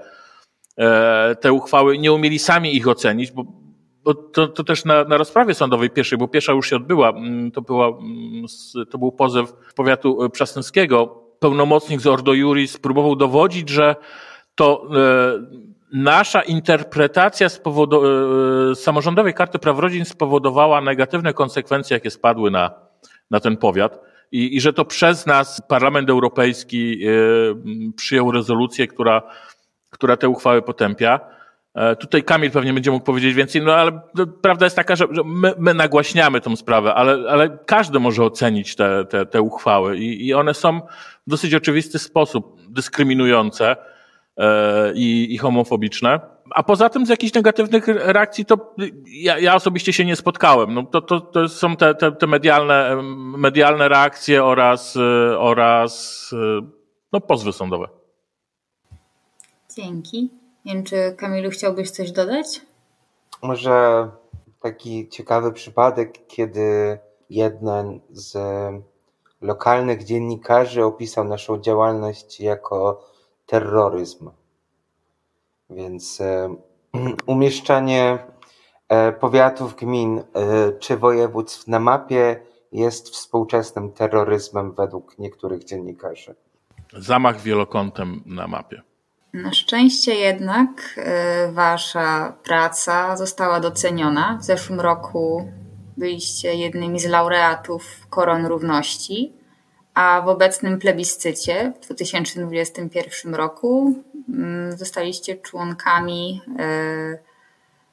e, 0.79 1.37
te 1.41 1.53
uchwały, 1.53 1.99
nie 1.99 2.13
umieli 2.13 2.39
sami 2.39 2.77
ich 2.77 2.89
ocenić, 2.89 3.33
bo, 3.33 3.62
bo 4.05 4.15
to, 4.15 4.49
to 4.49 4.65
też 4.65 4.85
na, 4.85 5.05
na 5.05 5.17
rozprawie 5.17 5.55
sądowej 5.55 5.91
pierwszej, 5.91 6.19
bo 6.19 6.29
pierwsza 6.29 6.53
już 6.53 6.71
się 6.71 6.77
odbyła, 6.77 7.09
mm, 7.11 7.51
to, 7.51 7.63
była, 7.63 7.89
mm, 7.89 8.47
to 8.91 8.99
był 8.99 9.13
pozew 9.13 9.53
powiatu 9.75 10.31
przasnyskiego, 10.31 11.23
pełnomocnik 11.43 12.01
z 12.01 12.07
Ordo 12.07 12.33
Juris 12.33 12.79
próbował 12.79 13.17
dowodzić, 13.17 13.69
że 13.69 13.97
to 14.55 14.89
e, 14.97 15.63
nasza 15.93 16.43
interpretacja 16.43 17.49
spowodu, 17.49 18.03
e, 18.71 18.75
samorządowej 18.75 19.35
karty 19.35 19.59
praw 19.59 19.79
rodzin 19.79 20.05
spowodowała 20.05 20.81
negatywne 20.81 21.35
konsekwencje, 21.35 21.95
jakie 21.95 22.11
spadły 22.11 22.51
na, 22.51 22.71
na 23.31 23.41
ten 23.41 23.57
powiat. 23.57 24.01
I, 24.33 24.57
I 24.57 24.61
że 24.61 24.73
to 24.73 24.85
przez 24.85 25.27
nas 25.27 25.63
Parlament 25.69 26.11
Europejski 26.11 27.07
e, 27.07 27.11
przyjął 27.97 28.33
rezolucję, 28.33 28.87
która, 28.87 29.23
która 29.91 30.17
te 30.17 30.29
uchwały 30.29 30.63
potępia. 30.63 31.21
Tutaj 32.01 32.23
Kamil 32.23 32.51
pewnie 32.51 32.73
będzie 32.73 32.91
mógł 32.91 33.05
powiedzieć 33.05 33.35
więcej, 33.35 33.63
no 33.63 33.75
ale 33.75 34.01
prawda 34.43 34.67
jest 34.67 34.77
taka, 34.77 34.97
że 34.97 35.07
my, 35.25 35.55
my 35.59 35.75
nagłaśniamy 35.75 36.41
tą 36.41 36.57
sprawę, 36.57 36.95
ale, 36.95 37.31
ale 37.31 37.59
każdy 37.67 38.01
może 38.01 38.25
ocenić 38.25 38.77
te, 38.77 39.05
te, 39.05 39.27
te 39.27 39.43
uchwały 39.43 39.99
i, 39.99 40.27
i 40.27 40.35
one 40.35 40.55
są 40.55 40.81
w 41.27 41.31
dosyć 41.31 41.55
oczywisty 41.55 41.99
sposób 41.99 42.61
dyskryminujące 42.69 43.77
E, 44.37 44.93
i, 44.95 45.35
i 45.35 45.39
homofobiczne. 45.39 46.21
A 46.51 46.63
poza 46.63 46.89
tym 46.89 47.07
z 47.07 47.09
jakichś 47.09 47.35
negatywnych 47.35 47.89
reakcji 47.89 48.45
to 48.45 48.75
ja, 49.07 49.39
ja 49.39 49.55
osobiście 49.55 49.93
się 49.93 50.05
nie 50.05 50.17
spotkałem. 50.17 50.75
No 50.75 50.83
to, 50.83 51.01
to, 51.01 51.21
to 51.21 51.49
są 51.49 51.77
te, 51.77 51.95
te, 51.95 52.13
te 52.13 52.27
medialne, 52.27 53.03
medialne 53.39 53.89
reakcje 53.89 54.45
oraz, 54.45 54.97
e, 54.97 55.39
oraz 55.39 56.31
e, 56.33 56.67
no, 57.13 57.21
pozwy 57.21 57.53
sądowe. 57.53 57.89
Dzięki. 59.77 60.42
Nie 60.65 60.75
wiem, 60.75 60.85
czy 60.85 61.15
Kamilu 61.19 61.51
chciałbyś 61.51 61.91
coś 61.91 62.13
dodać? 62.13 62.61
Może 63.43 64.09
taki 64.61 65.09
ciekawy 65.09 65.53
przypadek, 65.53 66.27
kiedy 66.27 66.99
jeden 67.31 68.01
z 68.11 68.37
lokalnych 69.41 70.05
dziennikarzy 70.05 70.85
opisał 70.85 71.25
naszą 71.25 71.59
działalność 71.59 72.41
jako 72.41 73.09
terroryzm. 73.47 74.31
Więc 75.71 76.23
umieszczanie 77.27 78.19
e, 78.89 79.13
powiatów, 79.13 79.77
gmin 79.77 80.19
e, 80.19 80.25
czy 80.73 80.97
województw 80.97 81.67
na 81.67 81.79
mapie 81.79 82.41
jest 82.73 83.09
współczesnym 83.09 83.93
terroryzmem 83.93 84.73
według 84.73 85.19
niektórych 85.19 85.65
dziennikarzy. 85.65 86.35
Zamach 86.93 87.41
wielokątem 87.41 88.23
na 88.27 88.47
mapie. 88.49 88.83
Na 89.33 89.53
szczęście 89.53 90.15
jednak 90.15 90.69
e, 90.97 91.53
Wasza 91.53 92.37
praca 92.43 93.17
została 93.17 93.61
doceniona. 93.61 94.39
W 94.41 94.45
zeszłym 94.45 94.81
roku 94.81 95.49
byliście 95.97 96.55
jednymi 96.55 97.01
z 97.01 97.07
laureatów 97.07 98.07
Koron 98.11 98.47
Równości, 98.47 99.33
a 99.95 100.23
w 100.25 100.29
obecnym 100.29 100.79
plebiscycie 100.79 101.73
w 101.83 101.85
2021 101.85 103.35
roku 103.35 103.95
mm, 104.29 104.77
zostaliście 104.77 105.37
członkami 105.37 106.43
e, 106.59 107.19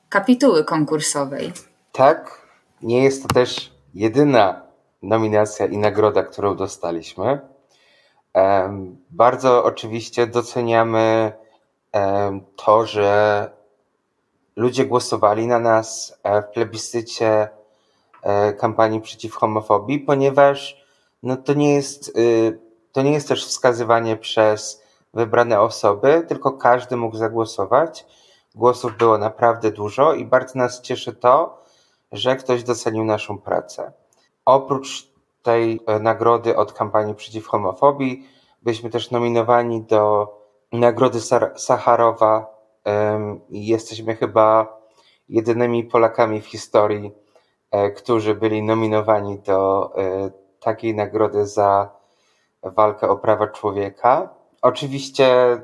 kapituły 0.10 0.64
konkursowej. 0.64 1.52
Tak, 1.92 2.48
nie 2.82 3.04
jest 3.04 3.28
to 3.28 3.34
też 3.34 3.74
jedyna 3.94 4.62
nominacja 5.02 5.66
i 5.66 5.78
nagroda, 5.78 6.24
którą 6.24 6.56
dostaliśmy. 6.56 7.40
Bardzo 9.10 9.64
oczywiście 9.64 10.28
doceniamy 10.28 11.34
to, 12.56 12.86
że 12.86 13.50
ludzie 14.56 14.86
głosowali 14.86 15.48
na 15.48 15.60
nas 15.60 16.20
e, 16.24 16.42
w 16.42 16.46
plebiscycie 16.46 17.50
e, 18.24 18.54
kampanii 18.54 19.02
przeciw 19.02 19.36
homofobii, 19.36 20.00
ponieważ 20.00 20.86
no 21.24 21.38
to, 21.38 21.54
nie 21.54 21.74
jest, 21.74 22.18
y, 22.18 22.60
to 22.92 23.02
nie 23.02 23.12
jest 23.12 23.28
też 23.28 23.46
wskazywanie 23.46 24.18
przez 24.18 24.84
wybrane 25.14 25.62
osoby, 25.62 26.26
tylko 26.28 26.52
każdy 26.52 26.96
mógł 26.96 27.16
zagłosować. 27.16 28.06
Głosów 28.56 28.98
było 28.98 29.18
naprawdę 29.18 29.72
dużo 29.72 30.14
i 30.14 30.26
bardzo 30.26 30.60
nas 30.60 30.82
cieszy 30.82 31.14
to, 31.14 31.64
że 32.12 32.36
ktoś 32.36 32.64
docenił 32.64 33.04
naszą 33.04 33.38
pracę. 33.38 33.92
Oprócz 34.46 35.09
tej 35.44 35.80
e, 35.88 36.00
nagrody 36.00 36.56
od 36.56 36.74
kampanii 36.74 37.16
przeciw 37.16 37.48
homofobii, 37.48 38.28
byliśmy 38.62 38.90
też 38.90 39.12
nominowani 39.12 39.82
do 39.82 40.34
Nagrody 40.72 41.20
Sacharowa 41.56 42.60
i 43.50 43.68
jesteśmy 43.68 44.16
chyba 44.16 44.78
jedynymi 45.30 45.84
Polakami 45.84 46.42
w 46.42 46.46
historii, 46.46 47.12
e, 47.72 47.92
którzy 47.92 48.36
byli 48.36 48.64
nominowani 48.64 49.40
do 49.40 49.92
e, 49.98 50.32
takiej 50.60 50.96
nagrody 50.96 51.48
za 51.48 51.90
walkę 52.64 53.10
o 53.10 53.18
prawa 53.18 53.48
człowieka. 53.48 54.30
Oczywiście 54.62 55.62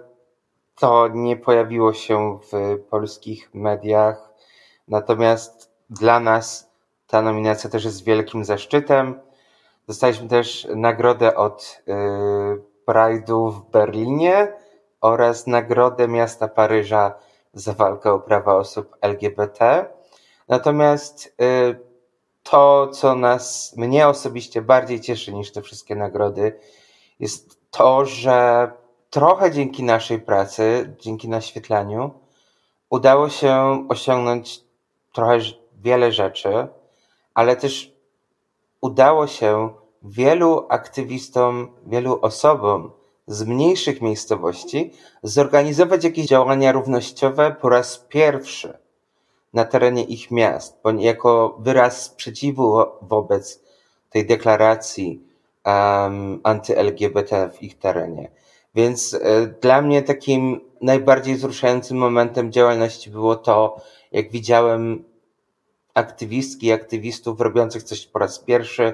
to 0.75 1.07
nie 1.07 1.37
pojawiło 1.37 1.93
się 1.93 2.39
w 2.51 2.79
polskich 2.89 3.49
mediach, 3.53 4.33
natomiast 4.87 5.71
dla 5.89 6.19
nas 6.19 6.71
ta 7.07 7.21
nominacja 7.21 7.69
też 7.69 7.85
jest 7.85 8.03
wielkim 8.03 8.45
zaszczytem. 8.45 9.19
Dostaliśmy 9.87 10.27
też 10.27 10.67
nagrodę 10.75 11.35
od 11.35 11.81
y, 11.87 11.91
Pride'u 12.87 13.51
w 13.51 13.71
Berlinie 13.71 14.53
oraz 15.01 15.47
nagrodę 15.47 16.07
miasta 16.07 16.47
Paryża 16.47 17.13
za 17.53 17.73
walkę 17.73 18.13
o 18.13 18.19
prawa 18.19 18.55
osób 18.55 18.95
LGBT. 19.01 19.85
Natomiast 20.47 21.35
y, 21.41 21.79
to, 22.43 22.87
co 22.87 23.15
nas, 23.15 23.73
mnie 23.77 24.07
osobiście 24.07 24.61
bardziej 24.61 25.01
cieszy 25.01 25.33
niż 25.33 25.51
te 25.51 25.61
wszystkie 25.61 25.95
nagrody, 25.95 26.59
jest 27.19 27.59
to, 27.71 28.05
że 28.05 28.71
trochę 29.09 29.51
dzięki 29.51 29.83
naszej 29.83 30.19
pracy, 30.19 30.95
dzięki 30.99 31.29
naświetlaniu, 31.29 32.11
udało 32.89 33.29
się 33.29 33.85
osiągnąć 33.89 34.63
trochę 35.13 35.39
wiele 35.81 36.11
rzeczy, 36.11 36.67
ale 37.33 37.55
też 37.55 37.94
udało 38.85 39.27
się 39.27 39.69
wielu 40.03 40.65
aktywistom, 40.69 41.67
wielu 41.85 42.19
osobom 42.21 42.91
z 43.27 43.43
mniejszych 43.43 44.01
miejscowości 44.01 44.91
zorganizować 45.23 46.03
jakieś 46.03 46.25
działania 46.25 46.71
równościowe 46.71 47.55
po 47.61 47.69
raz 47.69 48.05
pierwszy 48.09 48.77
na 49.53 49.65
terenie 49.65 50.03
ich 50.03 50.31
miast, 50.31 50.77
jako 50.99 51.57
wyraz 51.59 52.01
sprzeciwu 52.03 52.85
wobec 53.01 53.63
tej 54.09 54.25
deklaracji 54.25 55.21
um, 55.65 56.39
anty-LGBT 56.43 57.49
w 57.49 57.63
ich 57.63 57.79
terenie. 57.79 58.29
Więc 58.75 59.13
y, 59.13 59.19
dla 59.61 59.81
mnie 59.81 60.01
takim 60.01 60.61
najbardziej 60.81 61.35
wzruszającym 61.35 61.97
momentem 61.97 62.51
działalności 62.51 63.09
było 63.09 63.35
to, 63.35 63.81
jak 64.11 64.31
widziałem 64.31 65.03
aktywistki 65.95 66.67
i 66.67 66.71
aktywistów 66.71 67.41
robiących 67.41 67.83
coś 67.83 68.07
po 68.07 68.19
raz 68.19 68.39
pierwszy 68.39 68.93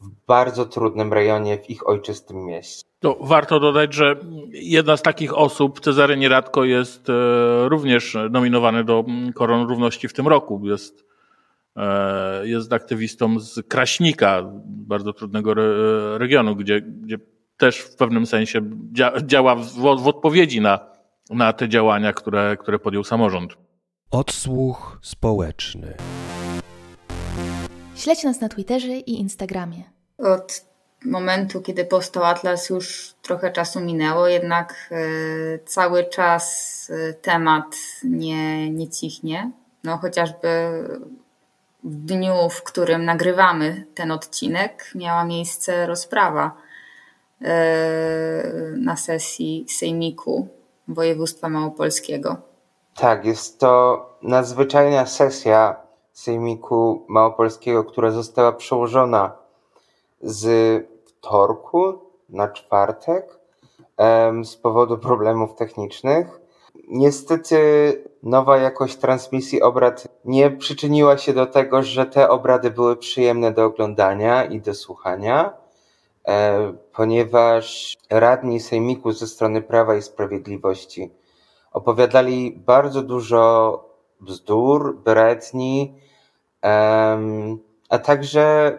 w 0.00 0.26
bardzo 0.26 0.66
trudnym 0.66 1.12
rejonie 1.12 1.58
w 1.58 1.70
ich 1.70 1.88
ojczystym 1.88 2.46
mieście. 2.46 2.84
No, 3.02 3.16
warto 3.20 3.60
dodać, 3.60 3.94
że 3.94 4.16
jedna 4.52 4.96
z 4.96 5.02
takich 5.02 5.38
osób, 5.38 5.80
Cezary 5.80 6.16
Nieradko, 6.16 6.64
jest 6.64 7.10
e, 7.10 7.12
również 7.68 8.16
nominowany 8.30 8.84
do 8.84 9.04
mm, 9.08 9.32
Koron 9.32 9.68
Równości 9.68 10.08
w 10.08 10.12
tym 10.12 10.28
roku. 10.28 10.60
Jest, 10.64 11.04
e, 11.76 12.48
jest 12.48 12.72
aktywistą 12.72 13.40
z 13.40 13.68
Kraśnika, 13.68 14.42
bardzo 14.64 15.12
trudnego 15.12 15.54
regionu, 16.18 16.56
gdzie, 16.56 16.80
gdzie 16.80 17.18
też 17.56 17.78
w 17.78 17.96
pewnym 17.96 18.26
sensie 18.26 18.60
działa 19.22 19.54
w, 19.54 19.66
w 19.76 20.08
odpowiedzi 20.08 20.60
na, 20.60 20.78
na 21.30 21.52
te 21.52 21.68
działania, 21.68 22.12
które, 22.12 22.56
które 22.56 22.78
podjął 22.78 23.04
samorząd. 23.04 23.56
Odsłuch 24.10 24.98
społeczny. 25.02 25.94
Śledź 28.00 28.24
nas 28.24 28.40
na 28.40 28.48
Twitterze 28.48 28.92
i 28.92 29.20
Instagramie. 29.20 29.84
Od 30.18 30.64
momentu, 31.04 31.60
kiedy 31.60 31.84
powstał 31.84 32.24
Atlas, 32.24 32.70
już 32.70 33.14
trochę 33.22 33.52
czasu 33.52 33.80
minęło, 33.80 34.28
jednak 34.28 34.74
e, 34.90 35.58
cały 35.58 36.04
czas 36.04 36.46
e, 36.90 37.12
temat 37.12 37.76
nie, 38.04 38.70
nie 38.70 38.88
cichnie. 38.88 39.50
No, 39.84 39.98
chociażby 39.98 40.48
w 41.84 41.96
dniu, 41.96 42.48
w 42.50 42.62
którym 42.62 43.04
nagrywamy 43.04 43.86
ten 43.94 44.10
odcinek, 44.10 44.90
miała 44.94 45.24
miejsce 45.24 45.86
rozprawa 45.86 46.56
e, 47.42 47.52
na 48.76 48.96
sesji 48.96 49.66
Sejmiku 49.68 50.48
Województwa 50.88 51.48
Małopolskiego. 51.48 52.36
Tak, 52.94 53.24
jest 53.24 53.58
to 53.58 54.06
nadzwyczajna 54.22 55.06
sesja 55.06 55.89
Sejmiku 56.20 57.04
Małopolskiego, 57.08 57.84
która 57.84 58.10
została 58.10 58.52
przełożona 58.52 59.32
z 60.20 60.44
wtorku 61.04 61.98
na 62.28 62.48
czwartek 62.48 63.38
z 64.44 64.56
powodu 64.56 64.98
problemów 64.98 65.54
technicznych. 65.54 66.40
Niestety 66.88 67.58
nowa 68.22 68.58
jakość 68.58 68.96
transmisji 68.96 69.62
obrad 69.62 70.08
nie 70.24 70.50
przyczyniła 70.50 71.18
się 71.18 71.32
do 71.32 71.46
tego, 71.46 71.82
że 71.82 72.06
te 72.06 72.28
obrady 72.28 72.70
były 72.70 72.96
przyjemne 72.96 73.52
do 73.52 73.64
oglądania 73.64 74.44
i 74.44 74.60
do 74.60 74.74
słuchania, 74.74 75.52
e, 76.28 76.72
ponieważ 76.92 77.96
radni 78.10 78.60
Sejmiku 78.60 79.12
ze 79.12 79.26
strony 79.26 79.62
Prawa 79.62 79.96
i 79.96 80.02
Sprawiedliwości 80.02 81.10
opowiadali 81.72 82.62
bardzo 82.66 83.02
dużo 83.02 83.84
bzdur, 84.20 84.96
bredni, 84.96 85.99
a 87.88 87.98
także 87.98 88.78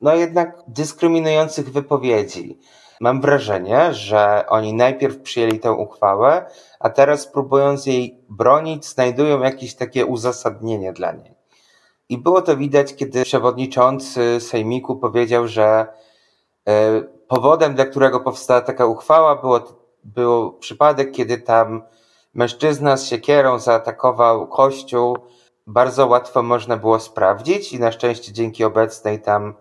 no 0.00 0.14
jednak 0.14 0.62
dyskryminujących 0.68 1.72
wypowiedzi. 1.72 2.58
Mam 3.00 3.20
wrażenie, 3.20 3.94
że 3.94 4.44
oni 4.48 4.74
najpierw 4.74 5.18
przyjęli 5.18 5.60
tę 5.60 5.72
uchwałę, 5.72 6.46
a 6.80 6.90
teraz 6.90 7.26
próbując 7.26 7.86
jej 7.86 8.18
bronić, 8.28 8.86
znajdują 8.86 9.40
jakieś 9.40 9.74
takie 9.74 10.06
uzasadnienie 10.06 10.92
dla 10.92 11.12
niej. 11.12 11.34
I 12.08 12.18
było 12.18 12.42
to 12.42 12.56
widać, 12.56 12.94
kiedy 12.94 13.22
przewodniczący 13.22 14.40
Sejmiku 14.40 14.96
powiedział, 14.96 15.48
że 15.48 15.86
e, 16.68 17.02
powodem, 17.28 17.74
dla 17.74 17.84
którego 17.84 18.20
powstała 18.20 18.60
taka 18.60 18.86
uchwała, 18.86 19.36
było, 19.36 19.60
był 20.04 20.52
przypadek, 20.52 21.12
kiedy 21.12 21.38
tam 21.38 21.82
mężczyzna 22.34 22.96
z 22.96 23.06
siekierą 23.06 23.58
zaatakował 23.58 24.46
kościół. 24.46 25.16
Bardzo 25.66 26.06
łatwo 26.06 26.42
można 26.42 26.76
było 26.76 27.00
sprawdzić 27.00 27.72
i 27.72 27.80
na 27.80 27.92
szczęście 27.92 28.32
dzięki 28.32 28.64
obecnej 28.64 29.22
tam 29.22 29.54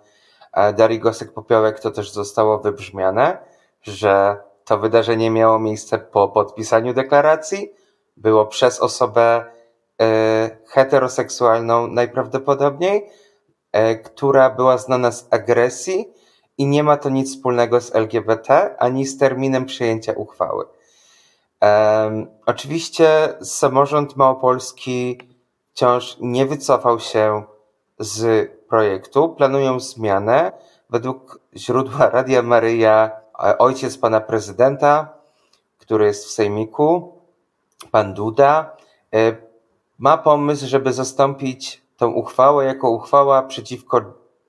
Darii 0.78 1.02
Gosek-Popiołek 1.02 1.80
to 1.80 1.92
też 1.92 2.12
zostało 2.12 2.60
wybrzmiane, 2.60 3.38
że 3.82 4.38
to 4.66 4.78
wydarzenie 4.78 5.32
miało 5.32 5.60
miejsce 5.60 6.00
po 6.00 6.28
podpisaniu 6.28 6.94
deklaracji, 6.94 7.72
było 8.18 8.46
przez 8.46 8.80
osobę 8.80 9.46
e, 10.02 10.50
heteroseksualną 10.68 11.88
najprawdopodobniej, 11.88 13.10
e, 13.72 13.96
która 13.96 14.50
była 14.50 14.78
znana 14.78 15.12
z 15.12 15.28
agresji 15.34 16.14
i 16.58 16.66
nie 16.66 16.84
ma 16.84 16.98
to 16.98 17.10
nic 17.10 17.30
wspólnego 17.36 17.82
z 17.82 17.96
LGBT 17.96 18.76
ani 18.80 19.06
z 19.06 19.18
terminem 19.18 19.66
przyjęcia 19.66 20.14
uchwały. 20.14 20.66
Um, 21.62 22.28
oczywiście 22.46 23.34
samorząd 23.42 24.16
małopolski 24.16 25.18
wciąż 25.74 26.18
nie 26.20 26.46
wycofał 26.46 27.00
się 27.00 27.44
z 28.00 28.52
projektu 28.70 29.30
planują 29.30 29.80
zmianę. 29.80 30.52
Według 30.90 31.40
źródła 31.56 32.10
Radia 32.10 32.42
Maryja 32.42 33.12
ojciec 33.60 33.98
pana 33.98 34.22
prezydenta, 34.22 35.14
który 35.78 36.06
jest 36.06 36.26
w 36.26 36.32
Sejmiku, 36.32 37.14
pan 37.92 38.14
Duda, 38.14 38.78
e, 39.14 39.36
ma 39.98 40.18
pomysł, 40.18 40.68
żeby 40.68 40.94
zastąpić 40.94 41.82
tą 41.98 42.12
uchwałę 42.12 42.66
jako 42.66 42.90
uchwała 42.90 43.44
przeciwko 43.44 44.02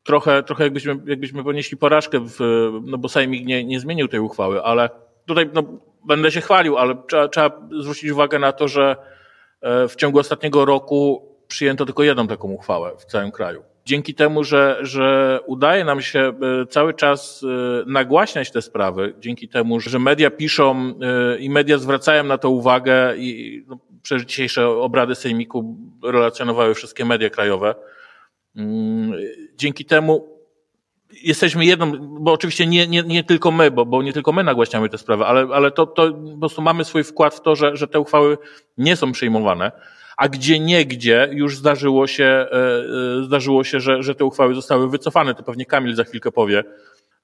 trochę, 0.03 0.43
trochę 0.43 0.63
jakbyśmy, 0.63 0.97
jakbyśmy 1.05 1.43
ponieśli 1.43 1.77
porażkę, 1.77 2.19
w, 2.19 2.39
no 2.83 2.97
bo 2.97 3.09
Sejmik 3.09 3.45
nie, 3.45 3.65
nie 3.65 3.79
zmienił 3.79 4.07
tej 4.07 4.19
uchwały, 4.19 4.63
ale 4.63 4.89
tutaj 5.25 5.49
no, 5.53 5.63
będę 6.07 6.31
się 6.31 6.41
chwalił, 6.41 6.77
ale 6.77 6.95
trzeba, 7.07 7.27
trzeba 7.27 7.51
zwrócić 7.79 8.11
uwagę 8.11 8.39
na 8.39 8.51
to, 8.51 8.67
że 8.67 8.95
w 9.61 9.95
ciągu 9.97 10.19
ostatniego 10.19 10.65
roku 10.65 11.29
przyjęto 11.47 11.85
tylko 11.85 12.03
jedną 12.03 12.27
taką 12.27 12.51
uchwałę 12.51 12.91
w 12.97 13.05
całym 13.05 13.31
kraju 13.31 13.63
dzięki 13.85 14.13
temu, 14.13 14.43
że, 14.43 14.77
że 14.81 15.39
udaje 15.45 15.85
nam 15.85 16.01
się 16.01 16.19
e, 16.19 16.33
cały 16.65 16.93
czas 16.93 17.43
e, 17.43 17.83
nagłaśniać 17.91 18.51
te 18.51 18.61
sprawy, 18.61 19.13
dzięki 19.19 19.47
temu, 19.47 19.79
że 19.79 19.99
media 19.99 20.31
piszą 20.31 20.93
e, 21.01 21.37
i 21.39 21.49
media 21.49 21.77
zwracają 21.77 22.23
na 22.23 22.37
to 22.37 22.49
uwagę 22.49 23.17
i 23.17 23.63
no, 23.67 23.77
przecież 24.01 24.25
dzisiejsze 24.25 24.67
obrady 24.67 25.15
Sejmiku 25.15 25.77
relacjonowały 26.03 26.73
wszystkie 26.73 27.05
media 27.05 27.29
krajowe. 27.29 27.75
Mm, 28.55 29.13
dzięki 29.55 29.85
temu 29.85 30.34
jesteśmy 31.23 31.65
jedną, 31.65 31.91
bo 31.99 32.31
oczywiście 32.31 32.67
nie, 32.67 32.87
nie, 32.87 33.03
nie 33.03 33.23
tylko 33.23 33.51
my, 33.51 33.71
bo, 33.71 33.85
bo 33.85 34.03
nie 34.03 34.13
tylko 34.13 34.31
my 34.31 34.43
nagłaśniamy 34.43 34.89
te 34.89 34.97
sprawy, 34.97 35.25
ale, 35.25 35.47
ale 35.53 35.71
to, 35.71 35.85
to 35.85 36.13
po 36.13 36.39
prostu 36.39 36.61
mamy 36.61 36.85
swój 36.85 37.03
wkład 37.03 37.35
w 37.35 37.41
to, 37.41 37.55
że, 37.55 37.77
że 37.77 37.87
te 37.87 37.99
uchwały 37.99 38.37
nie 38.77 38.95
są 38.95 39.11
przyjmowane 39.11 39.71
a 40.17 40.27
gdzie 40.27 40.59
niegdzie 40.59 41.29
już 41.31 41.57
zdarzyło 41.57 42.07
się, 42.07 42.23
e, 42.23 42.49
e, 43.19 43.23
zdarzyło 43.23 43.63
się 43.63 43.79
że, 43.79 44.03
że 44.03 44.15
te 44.15 44.25
uchwały 44.25 44.55
zostały 44.55 44.89
wycofane, 44.89 45.35
to 45.35 45.43
pewnie 45.43 45.65
Kamil 45.65 45.95
za 45.95 46.03
chwilkę 46.03 46.31
powie. 46.31 46.63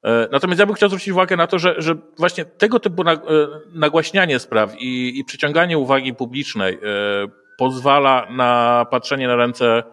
E, 0.04 0.28
natomiast 0.32 0.60
ja 0.60 0.66
bym 0.66 0.76
chciał 0.76 0.90
zwrócić 0.90 1.10
uwagę 1.10 1.36
na 1.36 1.48
to, 1.48 1.60
że, 1.60 1.76
że 1.78 1.96
właśnie 2.18 2.46
tego 2.46 2.80
typu 2.80 3.04
nagłaśnianie 3.74 4.40
spraw 4.40 4.76
i, 4.80 5.20
i 5.20 5.26
przyciąganie 5.26 5.78
uwagi 5.78 6.14
publicznej 6.14 6.80
pozwala 7.58 8.28
na 8.30 8.86
patrzenie 8.92 9.28
na 9.28 9.36
ręce 9.36 9.84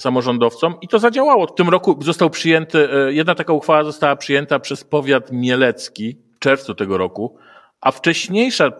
samorządowcom 0.00 0.74
i 0.80 0.88
to 0.88 0.98
zadziałało. 0.98 1.46
W 1.46 1.54
tym 1.54 1.68
roku 1.68 1.98
został 2.02 2.30
przyjęty, 2.30 2.88
jedna 3.08 3.34
taka 3.34 3.52
uchwała 3.52 3.84
została 3.84 4.16
przyjęta 4.16 4.58
przez 4.58 4.84
powiat 4.84 5.32
mielecki 5.32 6.16
w 6.36 6.38
czerwcu 6.38 6.74
tego 6.74 6.98
roku, 6.98 7.36
a 7.80 7.90
wcześniejsza, 7.92 8.72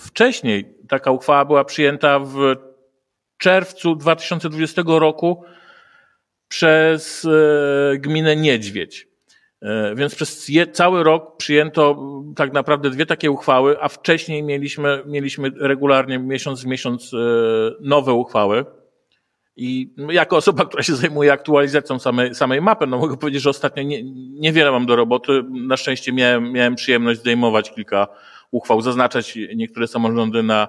wcześniej 0.00 0.74
taka 0.88 1.10
uchwała 1.10 1.44
była 1.44 1.64
przyjęta 1.64 2.18
w 2.18 2.56
czerwcu 3.38 3.96
2020 3.96 4.82
roku 4.86 5.44
przez 6.48 7.24
e, 7.24 7.98
gminę 7.98 8.36
Niedźwiedź. 8.36 9.08
E, 9.62 9.94
więc 9.94 10.14
przez 10.14 10.50
cały 10.72 11.04
rok 11.04 11.36
przyjęto 11.36 11.96
tak 12.36 12.52
naprawdę 12.52 12.90
dwie 12.90 13.06
takie 13.06 13.30
uchwały, 13.30 13.76
a 13.80 13.88
wcześniej 13.88 14.42
mieliśmy, 14.42 15.02
mieliśmy 15.06 15.50
regularnie 15.60 16.18
miesiąc 16.18 16.62
w 16.62 16.66
miesiąc 16.66 17.14
e, 17.14 17.16
nowe 17.80 18.12
uchwały. 18.12 18.64
I 19.56 19.94
jako 20.10 20.36
osoba, 20.36 20.64
która 20.64 20.82
się 20.82 20.96
zajmuje 20.96 21.32
aktualizacją 21.32 21.98
samej, 21.98 22.34
samej 22.34 22.60
mapy, 22.60 22.86
no 22.86 22.98
mogę 22.98 23.16
powiedzieć, 23.16 23.42
że 23.42 23.50
ostatnio 23.50 23.82
nie, 23.82 24.02
niewiele 24.40 24.70
mam 24.70 24.86
do 24.86 24.96
roboty. 24.96 25.44
Na 25.50 25.76
szczęście 25.76 26.12
miałem, 26.12 26.52
miałem 26.52 26.74
przyjemność 26.74 27.20
zdejmować 27.20 27.74
kilka 27.74 28.06
uchwał, 28.50 28.80
zaznaczać 28.80 29.38
niektóre 29.54 29.88
samorządy 29.88 30.42
na, 30.42 30.68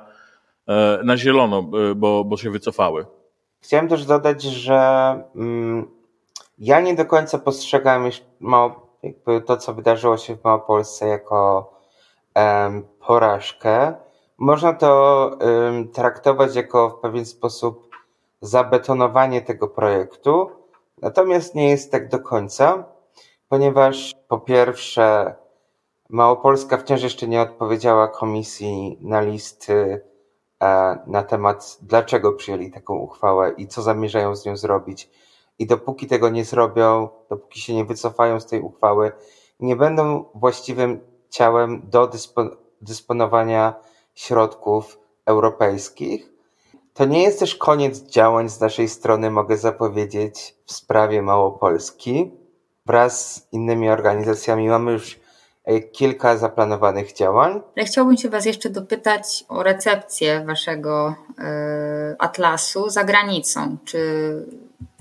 E, 0.68 1.00
na 1.04 1.18
zielono, 1.18 1.60
e, 1.60 1.96
bo, 1.96 2.24
bo 2.24 2.38
się 2.38 2.52
wycofały. 2.52 3.06
Chciałem 3.62 3.88
też 3.88 4.06
dodać, 4.06 4.44
że 4.44 4.80
mm, 5.36 5.92
ja 6.58 6.82
nie 6.82 6.96
do 6.96 7.06
końca 7.06 7.38
postrzegam 7.40 8.10
jakby 9.04 9.42
to, 9.42 9.58
co 9.58 9.74
wydarzyło 9.74 10.18
się 10.18 10.36
w 10.36 10.44
Małopolsce 10.44 11.08
jako 11.08 11.72
um, 12.36 12.84
porażkę. 13.08 13.94
Można 14.38 14.74
to 14.74 15.32
um, 15.40 15.88
traktować 15.92 16.56
jako 16.56 16.90
w 16.90 17.00
pewien 17.00 17.26
sposób 17.26 17.85
zabetonowanie 18.46 19.42
tego 19.42 19.68
projektu, 19.68 20.50
natomiast 21.02 21.56
nie 21.56 21.70
jest 21.70 21.92
tak 21.92 22.10
do 22.10 22.20
końca, 22.20 22.84
ponieważ 23.50 24.16
po 24.28 24.40
pierwsze 24.40 25.36
Małopolska 26.10 26.78
wciąż 26.78 27.04
jeszcze 27.04 27.28
nie 27.28 27.42
odpowiedziała 27.42 28.08
komisji 28.08 28.98
na 29.02 29.22
listy 29.22 30.02
E, 30.64 30.98
na 31.08 31.24
temat, 31.24 31.78
dlaczego 31.82 32.32
przyjęli 32.32 32.72
taką 32.72 32.96
uchwałę 32.96 33.54
i 33.58 33.68
co 33.68 33.82
zamierzają 33.82 34.36
z 34.36 34.46
nią 34.46 34.58
zrobić. 34.58 35.10
I 35.60 35.68
dopóki 35.68 36.08
tego 36.08 36.30
nie 36.30 36.46
zrobią, 36.46 37.10
dopóki 37.30 37.60
się 37.60 37.74
nie 37.74 37.86
wycofają 37.86 38.40
z 38.40 38.46
tej 38.46 38.62
uchwały, 38.62 39.12
nie 39.60 39.76
będą 39.76 40.26
właściwym 40.36 41.00
ciałem 41.30 41.90
do 41.90 42.10
dysponowania 42.82 43.74
środków 44.14 45.00
europejskich. 45.26 46.35
To 46.96 47.06
nie 47.06 47.24
jest 47.24 47.40
też 47.40 47.56
koniec 47.56 48.02
działań 48.02 48.50
z 48.50 48.60
naszej 48.60 48.90
strony, 48.90 49.32
mogę 49.32 49.58
zapowiedzieć, 49.58 50.56
w 50.66 50.72
sprawie 50.72 51.22
Małopolski. 51.22 52.32
Wraz 52.86 53.36
z 53.36 53.48
innymi 53.52 53.90
organizacjami 53.90 54.68
mamy 54.68 54.92
już 54.92 55.20
E, 55.66 55.80
kilka 55.80 56.38
zaplanowanych 56.38 57.14
działań. 57.14 57.62
Ale 57.78 57.86
chciałbym 57.86 58.18
się 58.18 58.30
Was 58.30 58.46
jeszcze 58.46 58.70
dopytać 58.70 59.46
o 59.48 59.64
recepcję 59.64 60.46
Waszego 60.46 61.16
y, 61.30 61.44
atlasu 62.20 62.90
za 62.90 63.04
granicą. 63.04 63.78
Czy, 63.86 64.00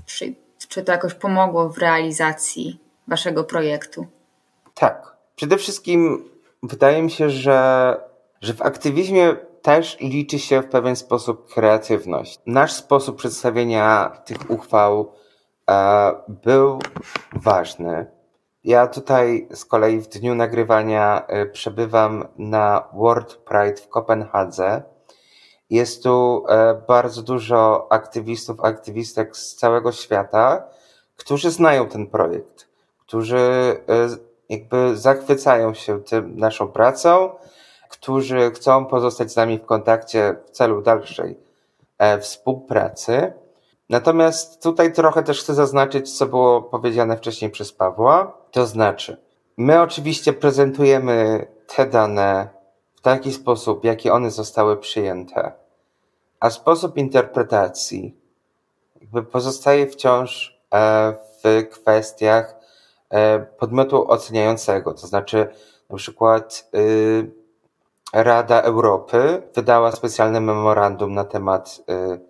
czy, 0.06 0.34
czy 0.68 0.82
to 0.82 0.92
jakoś 0.92 1.14
pomogło 1.14 1.68
w 1.68 1.78
realizacji 1.78 2.80
Waszego 3.08 3.44
projektu? 3.44 4.06
Tak. 4.74 5.16
Przede 5.36 5.56
wszystkim 5.56 6.28
wydaje 6.62 7.02
mi 7.02 7.10
się, 7.10 7.30
że, 7.30 7.96
że 8.40 8.54
w 8.54 8.62
aktywizmie 8.62 9.36
też 9.64 9.96
liczy 10.00 10.38
się 10.38 10.62
w 10.62 10.68
pewien 10.68 10.96
sposób 10.96 11.54
kreatywność. 11.54 12.40
Nasz 12.46 12.72
sposób 12.72 13.16
przedstawienia 13.16 14.22
tych 14.24 14.50
uchwał 14.50 15.12
e, 15.70 16.12
był 16.28 16.78
ważny. 17.32 18.06
Ja 18.64 18.86
tutaj 18.86 19.48
z 19.54 19.64
kolei 19.64 20.00
w 20.00 20.08
dniu 20.08 20.34
nagrywania 20.34 21.26
y, 21.42 21.46
przebywam 21.46 22.28
na 22.38 22.88
World 22.94 23.36
Pride 23.36 23.76
w 23.76 23.88
Kopenhadze. 23.88 24.82
Jest 25.70 26.02
tu 26.02 26.44
e, 26.48 26.82
bardzo 26.88 27.22
dużo 27.22 27.86
aktywistów, 27.92 28.60
aktywistek 28.60 29.36
z 29.36 29.56
całego 29.56 29.92
świata, 29.92 30.64
którzy 31.16 31.50
znają 31.50 31.88
ten 31.88 32.06
projekt, 32.06 32.68
którzy 32.98 33.38
e, 33.38 34.08
jakby 34.48 34.96
zachwycają 34.96 35.74
się 35.74 36.02
tym 36.02 36.36
naszą 36.36 36.68
pracą, 36.68 37.30
którzy 37.88 38.50
chcą 38.50 38.86
pozostać 38.86 39.32
z 39.32 39.36
nami 39.36 39.58
w 39.58 39.66
kontakcie 39.66 40.36
w 40.46 40.50
celu 40.50 40.82
dalszej 40.82 41.38
e, 41.98 42.20
współpracy. 42.20 43.32
Natomiast 43.90 44.62
tutaj 44.62 44.92
trochę 44.92 45.22
też 45.22 45.40
chcę 45.40 45.54
zaznaczyć, 45.54 46.18
co 46.18 46.26
było 46.26 46.62
powiedziane 46.62 47.16
wcześniej 47.16 47.50
przez 47.50 47.72
Pawła. 47.72 48.38
To 48.50 48.66
znaczy, 48.66 49.16
my 49.56 49.80
oczywiście 49.82 50.32
prezentujemy 50.32 51.46
te 51.76 51.86
dane 51.86 52.48
w 52.94 53.00
taki 53.00 53.32
sposób, 53.32 53.84
jaki 53.84 54.10
one 54.10 54.30
zostały 54.30 54.76
przyjęte, 54.76 55.52
a 56.40 56.50
sposób 56.50 56.96
interpretacji 56.96 58.24
jakby 59.00 59.22
pozostaje 59.22 59.86
wciąż 59.86 60.58
e, 60.74 61.14
w 61.44 61.68
kwestiach 61.70 62.56
e, 63.10 63.38
podmiotu 63.40 64.10
oceniającego. 64.10 64.94
To 64.94 65.06
znaczy, 65.06 65.48
na 65.90 65.96
przykład 65.96 66.70
y, 66.74 67.43
Rada 68.14 68.62
Europy 68.62 69.42
wydała 69.54 69.92
specjalne 69.92 70.40
memorandum 70.40 71.14
na 71.14 71.24
temat 71.24 71.80
y, 71.90 72.20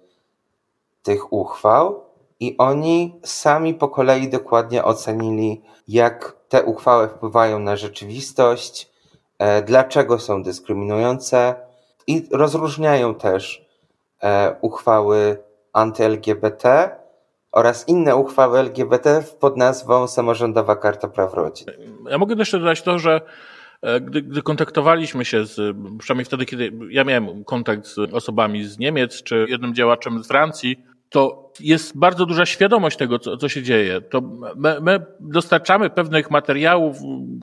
tych 1.03 1.33
uchwał 1.33 2.05
i 2.41 2.57
oni 2.59 3.21
sami 3.25 3.75
po 3.75 3.89
kolei 3.89 4.29
dokładnie 4.29 4.85
ocenili, 4.85 5.63
jak 5.89 6.37
te 6.49 6.63
uchwały 6.63 7.09
wpływają 7.09 7.59
na 7.59 7.77
rzeczywistość, 7.77 8.91
e, 9.39 9.63
dlaczego 9.63 10.19
są 10.19 10.43
dyskryminujące 10.43 11.55
i 12.07 12.29
rozróżniają 12.33 13.15
też 13.15 13.67
e, 14.23 14.57
uchwały 14.61 15.39
anty-LGBT 15.73 16.91
oraz 17.53 17.89
inne 17.89 18.17
uchwały 18.17 18.59
LGBT 18.59 19.23
pod 19.41 19.57
nazwą 19.57 20.07
Samorządowa 20.07 20.77
Karta 20.77 21.09
Praw 21.09 21.35
Rodzin. 21.35 21.67
Ja 22.11 22.19
mogę 22.19 22.35
jeszcze 22.35 22.59
dodać 22.59 22.83
to, 22.83 22.99
że 22.99 23.21
gdy, 24.01 24.23
gdy 24.23 24.43
kontaktowaliśmy 24.43 25.25
się 25.25 25.47
z, 25.47 25.77
przynajmniej 25.99 26.25
wtedy, 26.25 26.45
kiedy 26.47 26.73
ja 26.91 27.05
miałem 27.05 27.45
kontakt 27.45 27.87
z 27.87 27.99
osobami 27.99 28.65
z 28.65 28.79
Niemiec 28.79 29.23
czy 29.23 29.47
jednym 29.49 29.75
działaczem 29.75 30.25
z 30.25 30.29
Francji, 30.29 30.77
to 31.09 31.53
jest 31.61 31.99
bardzo 31.99 32.27
duża 32.27 32.47
świadomość 32.47 32.97
tego, 32.97 33.19
co, 33.19 33.37
co 33.37 33.49
się 33.49 33.63
dzieje. 33.63 34.01
To 34.01 34.21
my, 34.57 34.81
my 34.81 35.01
dostarczamy 35.21 35.91
pewnych 35.91 36.31
materiałów, 36.31 36.97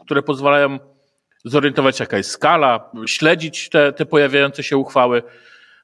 które 0.06 0.22
pozwalają 0.22 0.80
zorientować 1.46 1.98
się, 1.98 2.04
jaka 2.04 2.18
jest 2.18 2.30
skala, 2.30 2.92
śledzić 3.06 3.70
te, 3.70 3.94
te 3.94 4.06
pojawiające 4.06 4.64
się 4.64 4.78
uchwały. 4.78 5.24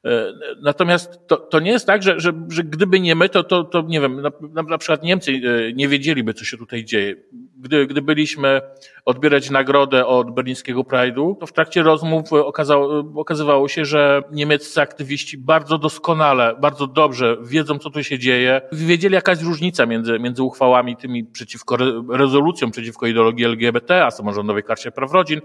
E, 0.05 0.33
natomiast 0.61 1.27
to, 1.27 1.37
to 1.37 1.59
nie 1.59 1.71
jest 1.71 1.85
tak, 1.85 2.03
że, 2.03 2.19
że, 2.19 2.33
że 2.49 2.63
gdyby 2.63 2.99
nie 2.99 3.15
my, 3.15 3.29
to, 3.29 3.43
to, 3.43 3.63
to 3.63 3.81
nie 3.81 4.01
wiem, 4.01 4.21
na, 4.21 4.61
na 4.61 4.77
przykład 4.77 5.03
Niemcy 5.03 5.31
e, 5.31 5.73
nie 5.73 5.87
wiedzieliby, 5.87 6.33
co 6.33 6.45
się 6.45 6.57
tutaj 6.57 6.85
dzieje. 6.85 7.15
Gdy, 7.59 7.87
gdy 7.87 8.01
byliśmy 8.01 8.61
odbierać 9.05 9.49
nagrodę 9.49 10.05
od 10.05 10.31
berlińskiego 10.31 10.81
Pride'u, 10.81 11.37
to 11.39 11.47
w 11.47 11.53
trakcie 11.53 11.83
rozmów 11.83 12.33
okazało, 12.33 13.03
okazywało 13.15 13.67
się, 13.67 13.85
że 13.85 14.21
niemieccy 14.31 14.81
aktywiści 14.81 15.37
bardzo 15.37 15.77
doskonale, 15.77 16.55
bardzo 16.61 16.87
dobrze 16.87 17.37
wiedzą, 17.43 17.79
co 17.79 17.89
tu 17.89 18.03
się 18.03 18.19
dzieje. 18.19 18.61
Wiedzieli, 18.71 19.15
jaka 19.15 19.31
jest 19.31 19.43
różnica 19.43 19.85
między, 19.85 20.19
między 20.19 20.43
uchwałami 20.43 20.97
tymi 20.97 21.23
przeciwko, 21.23 21.77
rezolucją 22.09 22.71
przeciwko 22.71 23.07
ideologii 23.07 23.45
LGBT, 23.45 24.05
a 24.05 24.11
samorządowej 24.11 24.63
karcie 24.63 24.91
praw 24.91 25.11
rodzin. 25.11 25.41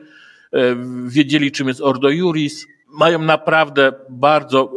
E, 0.53 0.59
wiedzieli, 1.07 1.53
czym 1.53 1.69
jest 1.69 1.81
Ordo 1.81 2.09
Juris 2.09 2.67
mają 2.93 3.23
naprawdę 3.23 3.93
bardzo, 4.09 4.73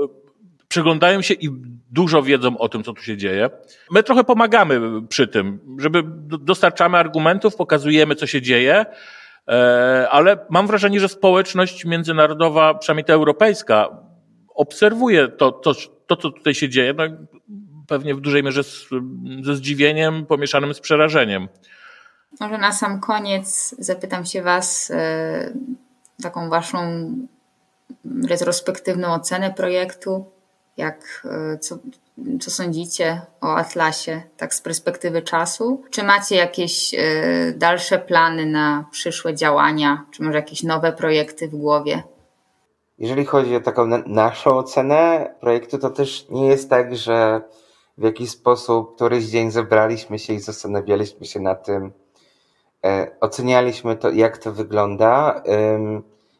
przyglądają 0.75 1.21
się 1.21 1.33
i 1.33 1.49
dużo 1.91 2.23
wiedzą 2.23 2.57
o 2.57 2.69
tym, 2.69 2.83
co 2.83 2.93
tu 2.93 3.01
się 3.01 3.17
dzieje. 3.17 3.49
My 3.91 4.03
trochę 4.03 4.23
pomagamy 4.23 4.81
przy 5.09 5.27
tym, 5.27 5.59
żeby 5.79 6.03
dostarczamy 6.39 6.97
argumentów, 6.97 7.55
pokazujemy, 7.55 8.15
co 8.15 8.27
się 8.27 8.41
dzieje, 8.41 8.85
e, 9.47 10.07
ale 10.11 10.38
mam 10.49 10.67
wrażenie, 10.67 10.99
że 10.99 11.09
społeczność 11.09 11.85
międzynarodowa, 11.85 12.73
przynajmniej 12.73 13.05
ta 13.05 13.13
europejska, 13.13 13.89
obserwuje 14.55 15.27
to, 15.27 15.51
to, 15.51 15.73
to 16.07 16.15
co 16.15 16.31
tutaj 16.31 16.53
się 16.53 16.69
dzieje, 16.69 16.93
no, 16.93 17.03
pewnie 17.88 18.15
w 18.15 18.21
dużej 18.21 18.43
mierze 18.43 18.63
z, 18.63 18.89
ze 19.43 19.55
zdziwieniem 19.55 20.25
pomieszanym 20.25 20.73
z 20.73 20.79
przerażeniem. 20.79 21.47
Może 22.39 22.57
na 22.57 22.71
sam 22.71 22.99
koniec 22.99 23.75
zapytam 23.79 24.25
się 24.25 24.41
Was 24.41 24.91
e, 24.91 25.53
taką 26.21 26.49
Waszą 26.49 27.09
retrospektywną 28.29 29.13
ocenę 29.13 29.53
projektu, 29.53 30.35
jak, 30.77 31.27
e, 31.53 31.57
co, 31.57 31.77
co 32.41 32.51
sądzicie 32.51 33.21
o 33.41 33.55
Atlasie, 33.55 34.21
tak 34.38 34.53
z 34.53 34.61
perspektywy 34.61 35.21
czasu? 35.21 35.83
Czy 35.91 36.03
macie 36.03 36.35
jakieś 36.35 36.93
e, 36.93 36.97
dalsze 37.55 37.99
plany 37.99 38.45
na 38.45 38.85
przyszłe 38.91 39.35
działania, 39.35 40.05
czy 40.11 40.23
może 40.23 40.38
jakieś 40.38 40.63
nowe 40.63 40.91
projekty 40.91 41.47
w 41.47 41.55
głowie? 41.55 42.03
Jeżeli 42.99 43.25
chodzi 43.25 43.55
o 43.55 43.61
taką 43.61 43.88
naszą 44.05 44.57
ocenę 44.57 45.29
projektu, 45.39 45.77
to 45.77 45.89
też 45.89 46.27
nie 46.29 46.47
jest 46.47 46.69
tak, 46.69 46.95
że 46.95 47.41
w 47.97 48.03
jakiś 48.03 48.29
sposób 48.29 48.95
któryś 48.95 49.25
dzień 49.25 49.51
zebraliśmy 49.51 50.19
się 50.19 50.33
i 50.33 50.39
zastanawialiśmy 50.39 51.25
się 51.25 51.39
na 51.39 51.55
tym, 51.55 51.91
e, 52.85 53.07
ocenialiśmy 53.21 53.95
to, 53.95 54.09
jak 54.09 54.38
to 54.38 54.51
wygląda. 54.51 55.43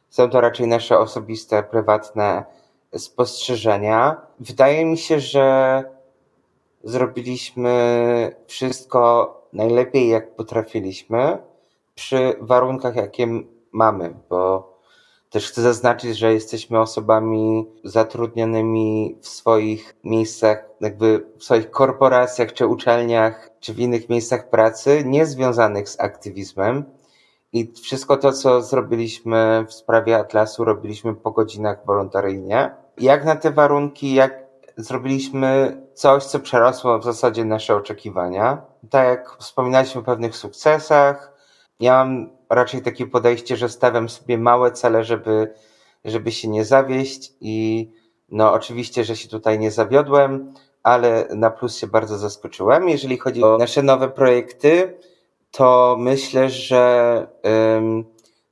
Są 0.10 0.30
to 0.30 0.41
raczej 0.41 0.67
nasze 0.67 1.00
osobiste, 1.00 1.63
prywatne 1.63 2.43
spostrzeżenia. 2.98 4.22
Wydaje 4.40 4.86
mi 4.86 4.98
się, 4.98 5.20
że 5.20 5.84
zrobiliśmy 6.84 8.36
wszystko 8.48 9.32
najlepiej, 9.54 10.10
jak 10.10 10.36
potrafiliśmy, 10.36 11.38
przy 11.96 12.36
warunkach, 12.42 12.96
jakie 12.96 13.28
mamy, 13.72 14.14
bo 14.30 14.76
też 15.30 15.52
chcę 15.52 15.62
zaznaczyć, 15.62 16.18
że 16.18 16.34
jesteśmy 16.34 16.80
osobami 16.80 17.66
zatrudnionymi 17.84 19.18
w 19.22 19.28
swoich 19.28 19.96
miejscach, 20.04 20.70
jakby 20.82 21.26
w 21.38 21.44
swoich 21.44 21.72
korporacjach, 21.72 22.54
czy 22.54 22.68
uczelniach, 22.68 23.50
czy 23.60 23.74
w 23.74 23.80
innych 23.80 24.10
miejscach 24.10 24.50
pracy, 24.50 25.04
nie 25.06 25.26
związanych 25.26 25.90
z 25.90 26.00
aktywizmem. 26.00 26.84
I 27.54 27.74
wszystko 27.84 28.18
to, 28.18 28.34
co 28.34 28.62
zrobiliśmy 28.62 29.66
w 29.68 29.74
sprawie 29.74 30.18
Atlasu, 30.18 30.64
robiliśmy 30.64 31.16
po 31.16 31.32
godzinach 31.32 31.86
wolontaryjnie. 31.86 32.85
Jak 32.98 33.26
na 33.26 33.36
te 33.36 33.52
warunki, 33.52 34.14
jak 34.14 34.46
zrobiliśmy 34.78 35.82
coś, 35.94 36.24
co 36.24 36.40
przerosło 36.40 37.00
w 37.00 37.04
zasadzie 37.04 37.46
nasze 37.46 37.76
oczekiwania. 37.76 38.62
Tak 38.90 39.08
jak 39.08 39.38
wspominaliśmy 39.40 40.02
o 40.02 40.04
pewnych 40.04 40.36
sukcesach, 40.36 41.34
ja 41.80 42.06
mam 42.06 42.30
raczej 42.50 42.82
takie 42.82 43.08
podejście, 43.08 43.58
że 43.58 43.70
stawiam 43.70 44.10
sobie 44.10 44.38
małe 44.38 44.72
cele, 44.72 45.04
żeby, 45.04 45.54
żeby 46.06 46.32
się 46.32 46.48
nie 46.48 46.66
zawieść 46.66 47.34
i 47.42 47.90
no 48.30 48.54
oczywiście, 48.54 49.04
że 49.04 49.16
się 49.16 49.30
tutaj 49.30 49.60
nie 49.60 49.72
zawiodłem, 49.72 50.54
ale 50.84 51.28
na 51.36 51.52
plus 51.52 51.78
się 51.78 51.88
bardzo 51.88 52.18
zaskoczyłem. 52.18 52.90
Jeżeli 52.90 53.18
chodzi 53.18 53.44
o 53.44 53.58
nasze 53.58 53.84
nowe 53.84 54.10
projekty, 54.10 54.98
to 55.52 55.96
myślę, 56.00 56.50
że 56.50 57.28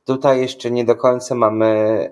tutaj 0.05 0.41
jeszcze 0.41 0.71
nie 0.71 0.85
do 0.85 0.95
końca 0.95 1.35
mamy 1.35 2.11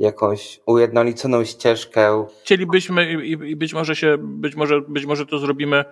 jakąś 0.00 0.60
ujednoliconą 0.66 1.44
ścieżkę. 1.44 2.26
Chcielibyśmy 2.42 3.12
i 3.24 3.56
być 3.56 3.74
może 3.74 3.96
się, 3.96 4.16
być 4.18 4.54
może, 4.56 4.80
być 4.80 5.06
może 5.06 5.26
to 5.26 5.38
zrobimy, 5.38 5.84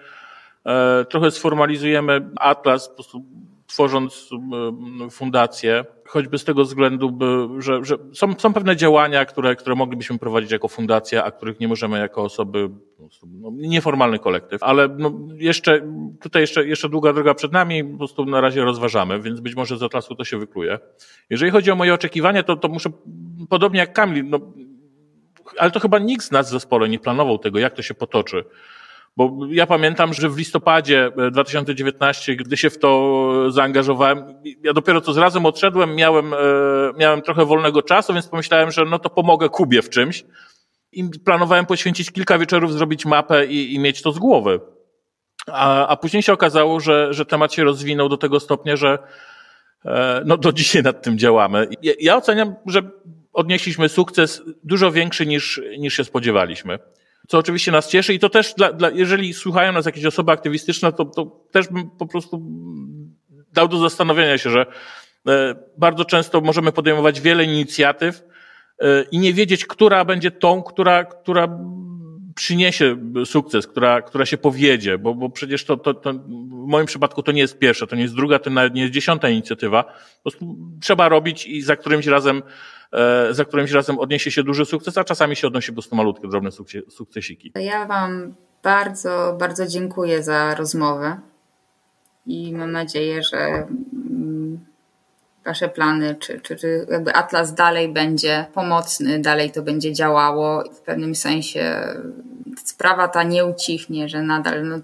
e, 0.66 1.04
trochę 1.10 1.30
sformalizujemy 1.30 2.30
atlas, 2.36 2.88
po 2.88 2.94
prostu 2.94 3.24
tworząc 3.66 4.30
fundację 5.10 5.84
choćby 6.08 6.38
z 6.38 6.44
tego 6.44 6.64
względu, 6.64 7.18
że, 7.58 7.84
że 7.84 7.96
są, 8.12 8.34
są 8.38 8.52
pewne 8.52 8.76
działania, 8.76 9.24
które, 9.24 9.56
które 9.56 9.76
moglibyśmy 9.76 10.18
prowadzić 10.18 10.50
jako 10.50 10.68
fundacja, 10.68 11.24
a 11.24 11.30
których 11.30 11.60
nie 11.60 11.68
możemy 11.68 11.98
jako 11.98 12.22
osoby, 12.22 12.70
no, 13.26 13.50
nieformalny 13.52 14.18
kolektyw, 14.18 14.62
ale 14.62 14.88
no, 14.98 15.12
jeszcze, 15.34 15.80
tutaj 16.20 16.42
jeszcze, 16.42 16.66
jeszcze 16.66 16.88
długa 16.88 17.12
droga 17.12 17.34
przed 17.34 17.52
nami, 17.52 17.84
po 17.84 17.98
prostu 17.98 18.24
na 18.24 18.40
razie 18.40 18.64
rozważamy, 18.64 19.20
więc 19.20 19.40
być 19.40 19.56
może 19.56 19.76
z 19.76 19.82
atlasu 19.82 20.14
to 20.14 20.24
się 20.24 20.38
wykluje. 20.38 20.78
Jeżeli 21.30 21.50
chodzi 21.50 21.70
o 21.70 21.76
moje 21.76 21.94
oczekiwania, 21.94 22.42
to, 22.42 22.56
to 22.56 22.68
muszę, 22.68 22.90
podobnie 23.46 23.80
jak 23.80 23.92
Kamil, 23.92 24.24
no, 24.28 24.40
ale 25.58 25.70
to 25.70 25.80
chyba 25.80 25.98
nikt 25.98 26.24
z 26.24 26.30
nas 26.30 26.48
w 26.48 26.50
zespole 26.50 26.88
nie 26.88 26.98
planował 26.98 27.38
tego, 27.38 27.58
jak 27.58 27.74
to 27.74 27.82
się 27.82 27.94
potoczy. 27.94 28.44
Bo 29.16 29.38
ja 29.50 29.66
pamiętam, 29.66 30.14
że 30.14 30.28
w 30.28 30.38
listopadzie 30.38 31.10
2019, 31.32 32.32
e, 32.32 32.36
gdy 32.36 32.56
się 32.56 32.70
w 32.70 32.78
to 32.78 33.52
zaangażowałem, 33.52 34.24
ja 34.62 34.72
dopiero 34.72 35.00
co 35.00 35.12
z 35.12 35.18
razem 35.18 35.46
odszedłem, 35.46 35.94
miałem, 35.94 36.34
e, 36.34 36.36
miałem 36.98 37.22
trochę 37.22 37.44
wolnego 37.44 37.82
czasu, 37.82 38.12
więc 38.12 38.28
pomyślałem, 38.28 38.70
że 38.70 38.84
no 38.84 38.98
to 38.98 39.10
pomogę 39.10 39.48
Kubie 39.48 39.82
w 39.82 39.90
czymś. 39.90 40.24
I 40.92 41.10
planowałem 41.24 41.66
poświęcić 41.66 42.10
kilka 42.10 42.38
wieczorów, 42.38 42.72
zrobić 42.72 43.06
mapę 43.06 43.46
i, 43.46 43.74
i 43.74 43.78
mieć 43.78 44.02
to 44.02 44.12
z 44.12 44.18
głowy. 44.18 44.60
A, 45.46 45.86
a 45.86 45.96
później 45.96 46.22
się 46.22 46.32
okazało, 46.32 46.80
że, 46.80 47.14
że 47.14 47.26
temat 47.26 47.52
się 47.52 47.64
rozwinął 47.64 48.08
do 48.08 48.16
tego 48.16 48.40
stopnia, 48.40 48.76
że 48.76 48.98
e, 49.84 50.22
no 50.26 50.36
do 50.36 50.52
dzisiaj 50.52 50.82
nad 50.82 51.02
tym 51.02 51.18
działamy. 51.18 51.68
Ja, 51.82 51.92
ja 52.00 52.16
oceniam, 52.16 52.54
że 52.66 52.82
odnieśliśmy 53.38 53.88
sukces 53.88 54.42
dużo 54.64 54.92
większy 54.92 55.26
niż, 55.26 55.60
niż 55.78 55.94
się 55.94 56.04
spodziewaliśmy 56.04 56.78
co 57.28 57.38
oczywiście 57.38 57.72
nas 57.72 57.88
cieszy 57.88 58.14
i 58.14 58.18
to 58.18 58.28
też, 58.28 58.54
dla, 58.54 58.72
dla, 58.72 58.90
jeżeli 58.90 59.34
słuchają 59.34 59.72
nas 59.72 59.86
jakieś 59.86 60.04
osoby 60.04 60.32
aktywistyczne, 60.32 60.92
to, 60.92 61.04
to 61.04 61.44
też 61.50 61.68
bym 61.68 61.90
po 61.90 62.06
prostu 62.06 62.42
dał 63.52 63.68
do 63.68 63.78
zastanowienia 63.78 64.38
się, 64.38 64.50
że 64.50 64.66
e, 65.28 65.54
bardzo 65.78 66.04
często 66.04 66.40
możemy 66.40 66.72
podejmować 66.72 67.20
wiele 67.20 67.44
inicjatyw 67.44 68.22
e, 68.80 69.02
i 69.02 69.18
nie 69.18 69.34
wiedzieć, 69.34 69.66
która 69.66 70.04
będzie 70.04 70.30
tą, 70.30 70.62
która, 70.62 71.04
która 71.04 71.58
przyniesie 72.34 72.96
sukces, 73.24 73.66
która, 73.66 74.02
która 74.02 74.26
się 74.26 74.38
powiedzie, 74.38 74.98
bo, 74.98 75.14
bo 75.14 75.30
przecież 75.30 75.64
to, 75.64 75.76
to, 75.76 75.94
to 75.94 76.12
w 76.12 76.66
moim 76.66 76.86
przypadku 76.86 77.22
to 77.22 77.32
nie 77.32 77.40
jest 77.40 77.58
pierwsza, 77.58 77.86
to 77.86 77.96
nie 77.96 78.02
jest 78.02 78.14
druga, 78.14 78.38
to 78.38 78.50
nawet 78.50 78.74
nie 78.74 78.82
jest 78.82 78.94
dziesiąta 78.94 79.28
inicjatywa. 79.28 79.82
Po 79.84 80.30
prostu 80.30 80.56
trzeba 80.80 81.08
robić 81.08 81.46
i 81.46 81.62
za 81.62 81.76
którymś 81.76 82.06
razem 82.06 82.42
za 83.30 83.44
którymś 83.44 83.70
razem 83.70 83.98
odniesie 83.98 84.30
się 84.30 84.42
duży 84.42 84.64
sukces, 84.64 84.98
a 84.98 85.04
czasami 85.04 85.36
się 85.36 85.46
odnosi 85.46 85.68
po 85.68 85.74
prostu 85.74 85.96
malutkie, 85.96 86.28
drobne 86.28 86.50
sukcesiki. 86.88 87.52
Ja 87.54 87.86
Wam 87.86 88.34
bardzo, 88.62 89.36
bardzo 89.40 89.66
dziękuję 89.66 90.22
za 90.22 90.54
rozmowę 90.54 91.16
i 92.26 92.52
mam 92.52 92.72
nadzieję, 92.72 93.22
że 93.22 93.38
mm, 93.38 94.68
Wasze 95.44 95.68
plany, 95.68 96.16
czy, 96.20 96.40
czy, 96.40 96.56
czy 96.56 96.86
jakby 96.90 97.14
Atlas 97.14 97.54
dalej 97.54 97.88
będzie 97.88 98.46
pomocny, 98.54 99.18
dalej 99.18 99.50
to 99.50 99.62
będzie 99.62 99.92
działało 99.92 100.64
w 100.74 100.80
pewnym 100.80 101.14
sensie 101.14 101.84
sprawa 102.64 103.08
ta 103.08 103.22
nie 103.22 103.46
ucichnie, 103.46 104.08
że 104.08 104.22
nadal, 104.22 104.68
no, 104.68 104.78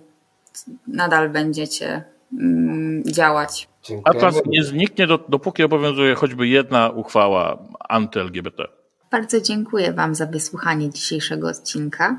nadal 0.87 1.31
będziecie 1.31 2.05
mm, 2.33 3.03
działać. 3.05 3.69
Dziękujemy. 3.83 4.27
Atlas 4.27 4.43
nie 4.47 4.65
zniknie, 4.65 5.07
do, 5.07 5.19
dopóki 5.29 5.63
obowiązuje 5.63 6.15
choćby 6.15 6.49
jedna 6.49 6.91
uchwała 6.91 7.59
anty-LGBT. 7.89 8.65
Bardzo 9.11 9.41
dziękuję 9.41 9.93
Wam 9.93 10.15
za 10.15 10.27
wysłuchanie 10.27 10.91
dzisiejszego 10.91 11.49
odcinka. 11.49 12.19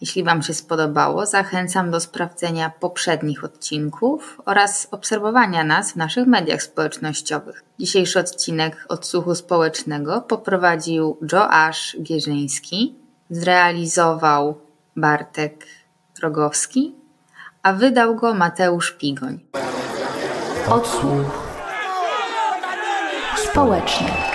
Jeśli 0.00 0.24
Wam 0.24 0.42
się 0.42 0.54
spodobało, 0.54 1.26
zachęcam 1.26 1.90
do 1.90 2.00
sprawdzenia 2.00 2.70
poprzednich 2.80 3.44
odcinków 3.44 4.40
oraz 4.44 4.88
obserwowania 4.90 5.64
nas 5.64 5.92
w 5.92 5.96
naszych 5.96 6.26
mediach 6.26 6.62
społecznościowych. 6.62 7.64
Dzisiejszy 7.80 8.20
odcinek 8.20 8.86
Odsłuchu 8.88 9.34
Społecznego 9.34 10.20
poprowadził 10.20 11.18
Joasz 11.32 11.96
Gierzyński, 12.02 12.94
zrealizował 13.30 14.60
Bartek 14.96 15.66
Rogowski, 16.22 16.94
a 17.62 17.72
wydał 17.72 18.16
go 18.16 18.34
Mateusz 18.34 18.90
Pigoń. 18.90 19.40
Odsłuch 20.68 21.44
społeczny. 23.36 24.33